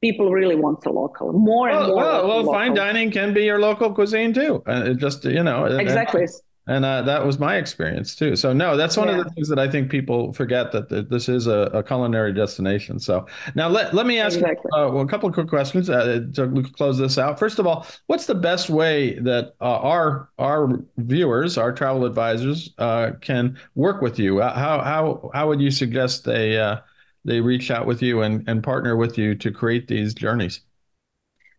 people 0.00 0.30
really 0.30 0.54
want 0.54 0.80
the 0.82 0.90
local 0.90 1.32
more 1.32 1.68
and 1.68 1.92
well, 1.94 2.26
more 2.26 2.42
well, 2.42 2.52
fine 2.52 2.74
dining 2.74 3.10
can 3.10 3.32
be 3.32 3.44
your 3.44 3.58
local 3.58 3.92
cuisine 3.94 4.32
too. 4.32 4.62
Uh, 4.66 4.92
just 4.94 5.24
you 5.24 5.42
know 5.42 5.64
and- 5.64 5.74
and- 5.74 5.80
exactly 5.80 6.26
And 6.68 6.84
uh, 6.84 7.02
that 7.02 7.24
was 7.24 7.38
my 7.38 7.56
experience 7.56 8.14
too. 8.14 8.36
So 8.36 8.52
no, 8.52 8.76
that's 8.76 8.96
one 8.96 9.08
Yeah. 9.08 9.18
of 9.18 9.24
the 9.24 9.30
things 9.30 9.48
that 9.48 9.58
I 9.58 9.68
think 9.68 9.90
people 9.90 10.32
forget 10.34 10.70
that, 10.72 10.88
that 10.90 11.08
this 11.10 11.28
is 11.28 11.46
a, 11.46 11.70
a 11.72 11.82
culinary 11.82 12.32
destination. 12.32 13.00
So 13.00 13.26
now 13.54 13.68
let, 13.68 13.94
let 13.94 14.06
me 14.06 14.20
ask 14.20 14.36
Exactly. 14.38 14.70
uh, 14.76 14.88
well, 14.92 15.00
a 15.00 15.06
couple 15.08 15.28
of 15.28 15.34
quick 15.34 15.48
questions 15.48 15.88
uh, 15.90 16.20
to 16.34 16.62
close 16.76 16.98
this 16.98 17.18
out. 17.18 17.38
First 17.38 17.58
of 17.58 17.66
all, 17.66 17.86
what's 18.06 18.26
the 18.26 18.34
best 18.34 18.68
way 18.70 19.18
that 19.20 19.54
uh, 19.60 19.78
our 19.80 20.28
our 20.38 20.68
viewers, 20.98 21.56
our 21.58 21.72
travel 21.72 22.04
advisors, 22.04 22.74
uh, 22.78 23.12
can 23.22 23.58
work 23.74 24.02
with 24.02 24.18
you? 24.18 24.40
Uh, 24.42 24.54
How 24.54 24.80
how 24.82 25.30
how 25.34 25.48
would 25.48 25.60
you 25.60 25.70
suggest 25.70 26.24
they 26.24 26.58
uh, 26.58 26.80
they 27.24 27.40
reach 27.40 27.70
out 27.70 27.86
with 27.86 28.02
you 28.02 28.22
and, 28.22 28.46
and 28.48 28.62
partner 28.62 28.96
with 28.96 29.16
you 29.18 29.34
to 29.36 29.50
create 29.50 29.88
these 29.88 30.14
journeys? 30.14 30.60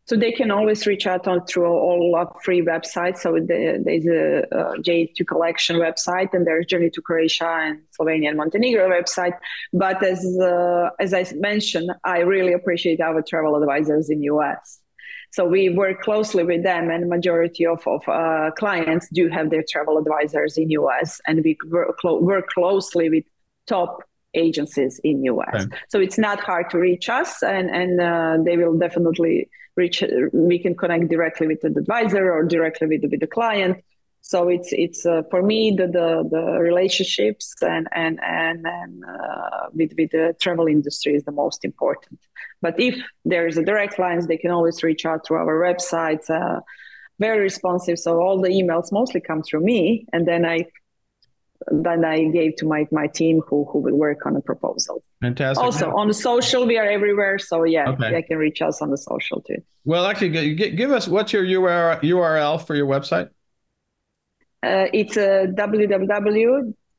So 0.10 0.16
they 0.16 0.32
can 0.32 0.50
always 0.50 0.88
reach 0.88 1.06
out 1.06 1.28
on 1.28 1.46
through 1.46 1.68
all 1.68 2.16
our 2.16 2.34
free 2.44 2.64
websites. 2.64 3.20
So 3.20 3.34
the, 3.34 3.80
there's 3.86 4.08
a 4.08 4.40
uh, 4.52 4.74
J2 4.78 5.28
collection 5.28 5.76
website, 5.76 6.34
and 6.34 6.48
there's 6.48 6.66
Journey 6.66 6.90
to 6.90 7.02
Croatia 7.04 7.46
and 7.46 7.82
Slovenia 7.96 8.30
and 8.30 8.38
Montenegro 8.38 8.90
website. 8.90 9.38
But 9.72 10.04
as 10.04 10.26
uh, 10.42 10.90
as 11.00 11.14
I 11.14 11.32
mentioned, 11.36 11.92
I 12.04 12.22
really 12.22 12.54
appreciate 12.54 13.00
our 13.02 13.22
travel 13.22 13.56
advisors 13.56 14.10
in 14.10 14.24
US. 14.24 14.80
So 15.30 15.46
we 15.46 15.70
work 15.70 16.02
closely 16.02 16.44
with 16.44 16.64
them, 16.64 16.90
and 16.90 17.08
majority 17.08 17.68
of 17.68 17.86
of 17.86 18.02
uh, 18.10 18.50
clients 18.58 19.08
do 19.14 19.30
have 19.30 19.52
their 19.52 19.64
travel 19.70 20.00
advisors 20.00 20.58
in 20.58 20.72
US, 20.72 21.22
and 21.28 21.44
we 21.44 21.56
work, 21.68 22.04
work 22.04 22.48
closely 22.48 23.12
with 23.12 23.26
top 23.68 24.02
agencies 24.34 25.00
in 25.04 25.24
US. 25.26 25.66
Okay. 25.66 25.76
So 25.90 26.00
it's 26.00 26.18
not 26.18 26.40
hard 26.40 26.72
to 26.72 26.80
reach 26.80 27.10
us, 27.10 27.44
and 27.44 27.70
and 27.70 28.02
uh, 28.02 28.38
they 28.44 28.58
will 28.58 28.76
definitely 28.76 29.50
reach. 29.84 30.04
We 30.34 30.58
can 30.60 30.74
connect 30.82 31.06
directly 31.16 31.46
with 31.52 31.62
the 31.62 31.72
advisor 31.84 32.24
or 32.36 32.42
directly 32.56 32.88
with 32.92 33.02
the, 33.04 33.10
with 33.14 33.22
the 33.26 33.32
client. 33.38 33.76
So 34.22 34.50
it's 34.56 34.70
it's 34.86 35.02
uh, 35.06 35.24
for 35.32 35.42
me 35.42 35.60
the, 35.80 35.88
the 35.98 36.10
the 36.36 36.44
relationships 36.70 37.46
and 37.62 37.86
and 38.04 38.16
and 38.22 38.60
and 38.80 38.94
uh, 39.06 39.64
with 39.78 39.92
with 39.98 40.12
the 40.12 40.36
travel 40.44 40.68
industry 40.68 41.14
is 41.16 41.24
the 41.24 41.38
most 41.44 41.60
important. 41.64 42.20
But 42.62 42.76
if 42.90 42.96
there 43.32 43.48
is 43.48 43.58
a 43.58 43.64
direct 43.72 43.96
lines, 43.98 44.28
they 44.28 44.38
can 44.44 44.52
always 44.52 44.84
reach 44.84 45.04
out 45.10 45.20
through 45.26 45.38
our 45.44 45.58
website. 45.68 46.24
Uh, 46.30 46.60
very 47.28 47.42
responsive. 47.52 47.98
So 48.00 48.12
all 48.24 48.38
the 48.46 48.54
emails 48.60 48.92
mostly 48.92 49.22
come 49.30 49.42
through 49.44 49.64
me, 49.74 50.06
and 50.14 50.28
then 50.28 50.46
I 50.46 50.58
then 51.72 52.06
I 52.06 52.24
gave 52.30 52.56
to 52.58 52.66
my 52.66 52.88
my 52.92 53.08
team 53.08 53.42
who 53.48 53.66
who 53.72 53.80
will 53.80 53.96
work 53.96 54.26
on 54.26 54.36
a 54.36 54.42
proposal. 54.42 55.04
Fantastic. 55.22 55.64
Also 55.64 55.92
on 55.92 56.08
the 56.08 56.14
social, 56.14 56.66
we 56.66 56.78
are 56.78 56.86
everywhere. 56.86 57.38
So 57.40 57.64
yeah, 57.64 57.90
Okay. 57.90 58.12
they 58.12 58.22
can 58.22 58.38
reach 58.38 58.62
us 58.62 58.82
on 58.82 58.90
the 58.92 58.98
social 58.98 59.42
too. 59.42 59.58
well, 59.86 60.06
actually, 60.06 60.56
give 60.56 60.92
us 60.92 61.08
what's 61.08 61.34
your 61.34 61.44
URL, 61.44 62.00
URL 62.02 62.66
for 62.66 62.76
your 62.76 62.88
website? 62.88 63.30
Uh, 64.64 64.88
it's 64.94 65.16
uh, 65.18 65.46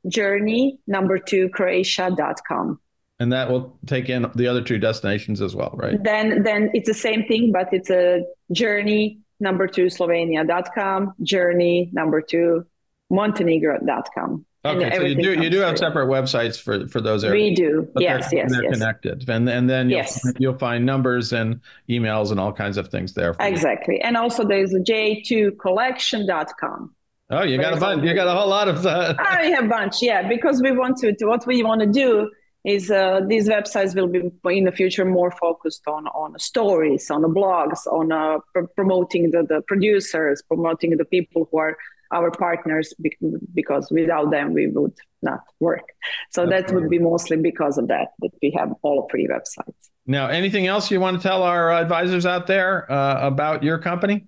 www.journey 0.05 0.79
number 0.87 1.17
two 1.19 1.49
croatia.com. 1.49 2.79
And 3.19 3.31
that 3.33 3.49
will 3.51 3.77
take 3.85 4.09
in 4.09 4.25
the 4.35 4.47
other 4.47 4.61
two 4.63 4.79
destinations 4.79 5.41
as 5.41 5.55
well, 5.55 5.71
right? 5.75 6.01
Then 6.03 6.41
then 6.43 6.71
it's 6.73 6.87
the 6.87 6.93
same 6.95 7.23
thing, 7.27 7.51
but 7.51 7.71
it's 7.71 7.89
a 7.91 8.23
journey 8.51 9.19
number 9.39 9.67
two 9.67 9.85
Slovenia.com, 9.85 11.13
journey 11.23 11.89
number 11.93 12.21
two 12.21 12.65
Montenegro.com. 13.11 14.45
Okay, 14.63 14.95
so 14.95 15.01
you 15.01 15.15
do 15.15 15.41
you 15.41 15.49
do 15.49 15.57
have 15.59 15.75
separate 15.77 16.07
websites 16.07 16.61
for 16.61 16.87
for 16.87 17.01
those 17.01 17.23
areas. 17.23 17.49
We 17.49 17.55
do. 17.55 17.87
yes, 17.97 18.29
they're, 18.29 18.41
yes, 18.41 18.51
they're 18.51 18.63
yes. 18.63 18.73
connected, 18.73 19.27
and 19.27 19.49
and 19.49 19.67
then 19.67 19.89
you'll, 19.89 19.97
Yes. 19.97 20.23
you'll 20.37 20.57
find 20.57 20.85
numbers 20.85 21.33
and 21.33 21.59
emails 21.89 22.29
and 22.29 22.39
all 22.39 22.53
kinds 22.53 22.77
of 22.77 22.89
things 22.89 23.13
there. 23.13 23.33
for 23.33 23.41
you. 23.41 23.49
Exactly. 23.49 23.99
And 24.01 24.15
also 24.15 24.45
there's 24.45 24.71
a 24.75 24.79
j2collection.com. 24.79 26.93
Oh, 27.31 27.43
you 27.43 27.57
got 27.59 27.73
a 27.73 27.77
bunch. 27.77 28.03
You 28.03 28.13
got 28.13 28.27
a 28.27 28.33
whole 28.33 28.49
lot 28.49 28.67
of 28.67 28.83
that. 28.83 29.19
I 29.37 29.45
have 29.45 29.65
a 29.65 29.67
bunch, 29.67 30.01
yeah, 30.01 30.27
because 30.27 30.61
we 30.61 30.71
want 30.71 30.97
to, 30.97 31.15
to 31.15 31.25
what 31.25 31.47
we 31.47 31.63
want 31.63 31.81
to 31.81 31.87
do 31.87 32.29
is 32.63 32.91
uh, 32.91 33.21
these 33.27 33.49
websites 33.49 33.95
will 33.95 34.07
be 34.07 34.31
in 34.57 34.65
the 34.65 34.71
future 34.71 35.03
more 35.05 35.31
focused 35.31 35.87
on 35.87 36.05
on 36.07 36.37
stories, 36.37 37.09
on 37.09 37.21
the 37.23 37.29
blogs, 37.29 37.87
on 37.87 38.11
uh, 38.11 38.37
pr- 38.53 38.67
promoting 38.75 39.31
the, 39.31 39.41
the 39.43 39.61
producers, 39.61 40.43
promoting 40.47 40.95
the 40.97 41.05
people 41.05 41.47
who 41.51 41.57
are 41.57 41.75
our 42.11 42.31
partners, 42.31 42.93
bec- 42.99 43.17
because 43.53 43.91
without 43.91 44.31
them 44.31 44.53
we 44.53 44.67
would 44.67 44.93
not 45.21 45.41
work. 45.59 45.87
So 46.31 46.45
that 46.45 46.71
would 46.73 46.89
be 46.89 46.99
mostly 46.99 47.37
because 47.37 47.77
of 47.77 47.87
that 47.87 48.09
that 48.19 48.31
we 48.41 48.51
have 48.57 48.73
all 48.81 49.07
free 49.09 49.27
websites. 49.27 49.89
Now, 50.07 50.27
anything 50.27 50.67
else 50.67 50.89
you 50.89 50.99
want 50.99 51.21
to 51.21 51.23
tell 51.27 51.43
our 51.43 51.71
advisors 51.71 52.25
out 52.25 52.47
there 52.47 52.91
uh, 52.91 53.27
about 53.27 53.63
your 53.63 53.77
company? 53.77 54.25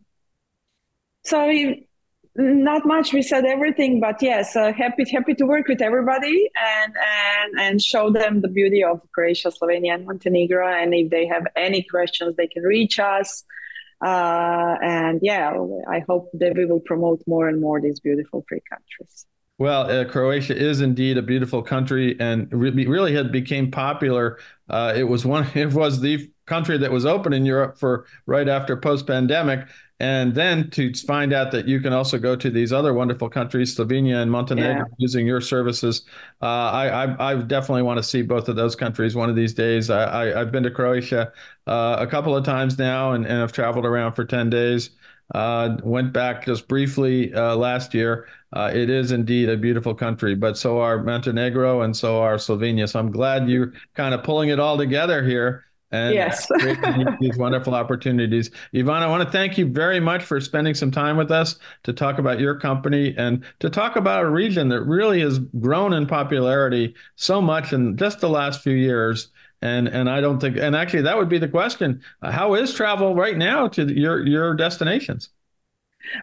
So 1.23 1.49
not 2.35 2.85
much. 2.85 3.13
We 3.13 3.21
said 3.21 3.45
everything, 3.45 3.99
but 3.99 4.21
yes, 4.21 4.55
uh, 4.55 4.73
happy 4.73 5.09
happy 5.09 5.35
to 5.35 5.45
work 5.45 5.67
with 5.67 5.81
everybody 5.81 6.49
and 6.55 6.93
and 6.97 7.59
and 7.59 7.81
show 7.81 8.09
them 8.09 8.41
the 8.41 8.47
beauty 8.47 8.83
of 8.83 9.01
Croatia, 9.13 9.49
Slovenia, 9.49 9.95
and 9.95 10.05
Montenegro. 10.05 10.67
And 10.67 10.93
if 10.93 11.09
they 11.11 11.27
have 11.27 11.45
any 11.55 11.83
questions, 11.83 12.35
they 12.35 12.47
can 12.47 12.63
reach 12.63 12.99
us. 12.99 13.43
Uh, 14.03 14.75
and 14.81 15.19
yeah, 15.21 15.53
I 15.87 15.99
hope 16.07 16.29
that 16.33 16.55
we 16.57 16.65
will 16.65 16.81
promote 16.81 17.21
more 17.25 17.47
and 17.47 17.61
more 17.61 17.79
these 17.79 17.99
beautiful 17.99 18.43
free 18.49 18.61
countries. 18.69 19.25
Well, 19.59 19.89
uh, 19.89 20.05
Croatia 20.05 20.55
is 20.57 20.81
indeed 20.81 21.17
a 21.17 21.21
beautiful 21.21 21.61
country, 21.61 22.19
and 22.19 22.51
really, 22.51 22.87
really 22.87 23.13
had 23.13 23.31
became 23.31 23.71
popular. 23.71 24.39
Uh, 24.67 24.93
it 24.95 25.03
was 25.03 25.25
one. 25.25 25.47
It 25.55 25.73
was 25.73 26.01
the 26.01 26.29
country 26.45 26.77
that 26.79 26.91
was 26.91 27.05
open 27.05 27.31
in 27.31 27.45
Europe 27.45 27.77
for 27.77 28.05
right 28.25 28.49
after 28.49 28.75
post-pandemic, 28.75 29.67
and 29.99 30.33
then 30.35 30.69
to 30.71 30.93
find 30.93 31.33
out 31.33 31.51
that 31.51 31.67
you 31.67 31.79
can 31.79 31.93
also 31.93 32.17
go 32.17 32.35
to 32.35 32.49
these 32.49 32.73
other 32.73 32.93
wonderful 32.93 33.29
countries, 33.29 33.75
Slovenia 33.77 34.21
and 34.21 34.29
Montenegro, 34.31 34.85
Yeah. 34.85 34.93
using 34.97 35.25
your 35.25 35.39
services. 35.41 36.03
Uh, 36.41 36.45
I, 36.45 37.05
I, 37.05 37.31
I 37.31 37.35
definitely 37.41 37.83
want 37.83 37.97
to 37.97 38.03
see 38.03 38.21
both 38.21 38.49
of 38.49 38.55
those 38.55 38.75
countries 38.75 39.15
one 39.15 39.29
of 39.29 39.35
these 39.35 39.53
days. 39.53 39.89
I, 39.89 40.03
I, 40.03 40.41
I've 40.41 40.51
been 40.51 40.63
to 40.63 40.71
Croatia 40.71 41.31
uh, 41.67 41.97
a 41.99 42.07
couple 42.07 42.35
of 42.35 42.43
times 42.43 42.77
now, 42.77 43.13
and, 43.13 43.25
and 43.25 43.41
I've 43.41 43.53
traveled 43.53 43.85
around 43.85 44.13
for 44.13 44.25
ten 44.25 44.49
days. 44.49 44.91
Uh, 45.33 45.77
went 45.83 46.11
back 46.13 46.45
just 46.45 46.67
briefly 46.67 47.33
uh, 47.33 47.55
last 47.55 47.93
year. 47.93 48.27
Uh, 48.51 48.69
it 48.73 48.89
is 48.89 49.11
indeed 49.11 49.49
a 49.49 49.57
beautiful 49.57 49.95
country, 49.95 50.35
but 50.35 50.57
so 50.57 50.79
are 50.79 51.01
Montenegro 51.01 51.81
and 51.81 51.95
so 51.95 52.21
are 52.21 52.35
Slovenia. 52.35 52.87
So 52.89 52.99
I'm 52.99 53.09
glad 53.11 53.49
you're 53.49 53.73
kind 53.95 54.13
of 54.13 54.21
pulling 54.23 54.49
it 54.49 54.59
all 54.59 54.77
together 54.77 55.23
here 55.23 55.65
and 55.93 56.15
Yes. 56.15 56.47
these 57.21 57.37
wonderful 57.37 57.75
opportunities. 57.75 58.49
Yvonne, 58.73 59.03
I 59.03 59.07
want 59.07 59.23
to 59.23 59.31
thank 59.31 59.57
you 59.59 59.67
very 59.67 59.99
much 59.99 60.23
for 60.23 60.41
spending 60.41 60.73
some 60.73 60.89
time 60.89 61.17
with 61.17 61.31
us 61.31 61.59
to 61.83 61.93
talk 61.93 62.17
about 62.17 62.39
your 62.39 62.59
company 62.59 63.15
and 63.15 63.43
to 63.59 63.69
talk 63.69 63.95
about 63.95 64.25
a 64.25 64.29
region 64.29 64.69
that 64.69 64.81
really 64.81 65.21
has 65.21 65.37
grown 65.59 65.93
in 65.93 66.07
popularity 66.07 66.95
so 67.15 67.39
much 67.39 67.73
in 67.73 67.95
just 67.95 68.19
the 68.19 68.29
last 68.29 68.61
few 68.63 68.73
years. 68.73 69.29
And 69.61 69.87
and 69.87 70.09
I 70.09 70.19
don't 70.19 70.39
think 70.39 70.57
and 70.57 70.75
actually 70.75 71.03
that 71.03 71.15
would 71.15 71.29
be 71.29 71.37
the 71.37 71.47
question: 71.47 72.01
How 72.21 72.55
is 72.55 72.73
travel 72.73 73.15
right 73.15 73.37
now 73.37 73.67
to 73.69 73.85
your 73.93 74.25
your 74.27 74.55
destinations? 74.55 75.29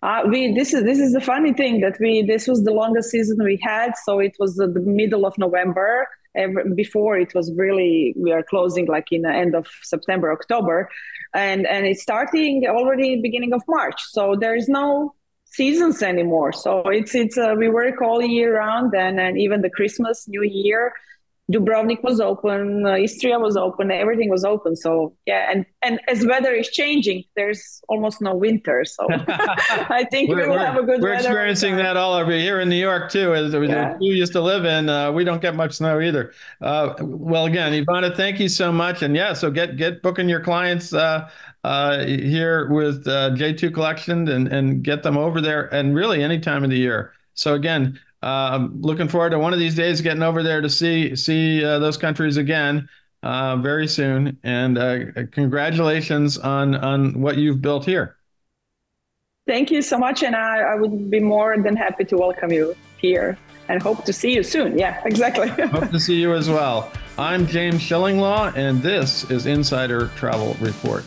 Uh, 0.02 0.22
we 0.28 0.52
this 0.52 0.74
is 0.74 0.84
this 0.84 0.98
is 0.98 1.12
the 1.12 1.20
funny 1.20 1.54
thing 1.54 1.80
that 1.80 1.96
we 2.00 2.22
this 2.22 2.46
was 2.46 2.64
the 2.64 2.72
longest 2.72 3.10
season 3.10 3.42
we 3.42 3.58
had, 3.62 3.96
so 4.04 4.18
it 4.18 4.36
was 4.38 4.56
the, 4.56 4.66
the 4.66 4.80
middle 4.80 5.24
of 5.24 5.38
November. 5.38 6.06
Every, 6.36 6.74
before 6.74 7.18
it 7.18 7.34
was 7.34 7.52
really 7.56 8.14
we 8.16 8.30
are 8.30 8.42
closing 8.42 8.86
like 8.86 9.08
in 9.10 9.22
the 9.22 9.32
end 9.32 9.54
of 9.54 9.66
September, 9.82 10.32
October, 10.32 10.88
and 11.34 11.66
and 11.66 11.86
it's 11.86 12.02
starting 12.02 12.66
already 12.68 13.20
beginning 13.20 13.52
of 13.52 13.62
March. 13.68 14.00
So 14.10 14.36
there 14.38 14.54
is 14.54 14.68
no 14.68 15.14
seasons 15.44 16.02
anymore. 16.02 16.52
So 16.52 16.82
it's 16.88 17.14
it's 17.14 17.36
uh, 17.36 17.54
we 17.58 17.68
work 17.68 18.00
all 18.00 18.22
year 18.22 18.56
round, 18.56 18.94
and 18.94 19.18
and 19.20 19.38
even 19.38 19.60
the 19.60 19.70
Christmas, 19.70 20.28
New 20.28 20.42
Year 20.42 20.92
Dubrovnik 21.50 22.02
was 22.02 22.20
open, 22.20 22.86
uh, 22.86 22.94
Istria 22.94 23.38
was 23.38 23.56
open, 23.56 23.90
everything 23.90 24.30
was 24.30 24.44
open. 24.44 24.76
So 24.76 25.16
yeah, 25.26 25.50
and 25.50 25.66
and 25.82 26.00
as 26.06 26.24
weather 26.24 26.52
is 26.52 26.68
changing, 26.68 27.24
there's 27.34 27.82
almost 27.88 28.20
no 28.20 28.34
winter. 28.34 28.84
So 28.84 29.06
I 29.10 30.06
think 30.10 30.30
we 30.30 30.46
will 30.46 30.58
have 30.58 30.76
a 30.76 30.82
good. 30.82 31.02
We're 31.02 31.14
experiencing 31.14 31.76
that 31.76 31.96
all 31.96 32.12
over 32.12 32.30
here 32.30 32.60
in 32.60 32.68
New 32.68 32.76
York 32.76 33.10
too. 33.10 33.34
As 33.34 33.52
yeah. 33.52 33.96
you 34.00 34.14
used 34.14 34.32
to 34.32 34.40
live 34.40 34.64
in, 34.64 34.88
uh, 34.88 35.10
we 35.10 35.24
don't 35.24 35.42
get 35.42 35.56
much 35.56 35.74
snow 35.74 36.00
either. 36.00 36.32
Uh, 36.60 36.94
well, 37.00 37.46
again, 37.46 37.72
Ivana, 37.72 38.14
thank 38.14 38.38
you 38.38 38.48
so 38.48 38.70
much, 38.70 39.02
and 39.02 39.16
yeah, 39.16 39.32
so 39.32 39.50
get 39.50 39.76
get 39.76 40.02
booking 40.02 40.28
your 40.28 40.40
clients. 40.40 40.92
Uh, 40.92 41.28
uh, 41.62 42.04
here 42.06 42.70
with 42.70 43.06
uh, 43.06 43.30
J2 43.32 43.74
Collection 43.74 44.26
and, 44.28 44.48
and 44.48 44.82
get 44.82 45.02
them 45.02 45.18
over 45.18 45.42
there 45.42 45.64
and 45.74 45.94
really 45.94 46.22
any 46.22 46.40
time 46.40 46.64
of 46.64 46.70
the 46.70 46.78
year. 46.78 47.12
So 47.34 47.52
again, 47.52 48.00
uh, 48.22 48.50
I'm 48.52 48.82
looking 48.82 49.08
forward 49.08 49.30
to 49.30 49.38
one 49.38 49.52
of 49.52 49.58
these 49.58 49.74
days 49.74 50.00
getting 50.00 50.22
over 50.22 50.42
there 50.42 50.60
to 50.60 50.68
see 50.68 51.16
see 51.16 51.64
uh, 51.64 51.78
those 51.78 51.96
countries 51.96 52.36
again 52.36 52.88
uh, 53.22 53.56
very 53.56 53.86
soon. 53.88 54.38
And 54.42 54.78
uh, 54.78 54.98
congratulations 55.32 56.36
on 56.38 56.74
on 56.74 57.20
what 57.20 57.36
you've 57.36 57.62
built 57.62 57.84
here. 57.84 58.16
Thank 59.46 59.70
you 59.70 59.82
so 59.82 59.98
much, 59.98 60.22
and 60.22 60.36
I, 60.36 60.60
I 60.60 60.74
would 60.76 61.10
be 61.10 61.18
more 61.18 61.56
than 61.58 61.74
happy 61.74 62.04
to 62.04 62.16
welcome 62.16 62.52
you 62.52 62.76
here 62.98 63.36
and 63.68 63.82
hope 63.82 64.04
to 64.04 64.12
see 64.12 64.34
you 64.34 64.42
soon. 64.42 64.78
Yeah, 64.78 65.00
exactly. 65.04 65.48
hope 65.48 65.90
to 65.90 65.98
see 65.98 66.20
you 66.20 66.34
as 66.34 66.48
well. 66.48 66.92
I'm 67.18 67.46
James 67.46 67.80
Shillinglaw, 67.80 68.56
and 68.56 68.82
this 68.82 69.28
is 69.30 69.46
Insider 69.46 70.08
Travel 70.16 70.56
Report. 70.60 71.04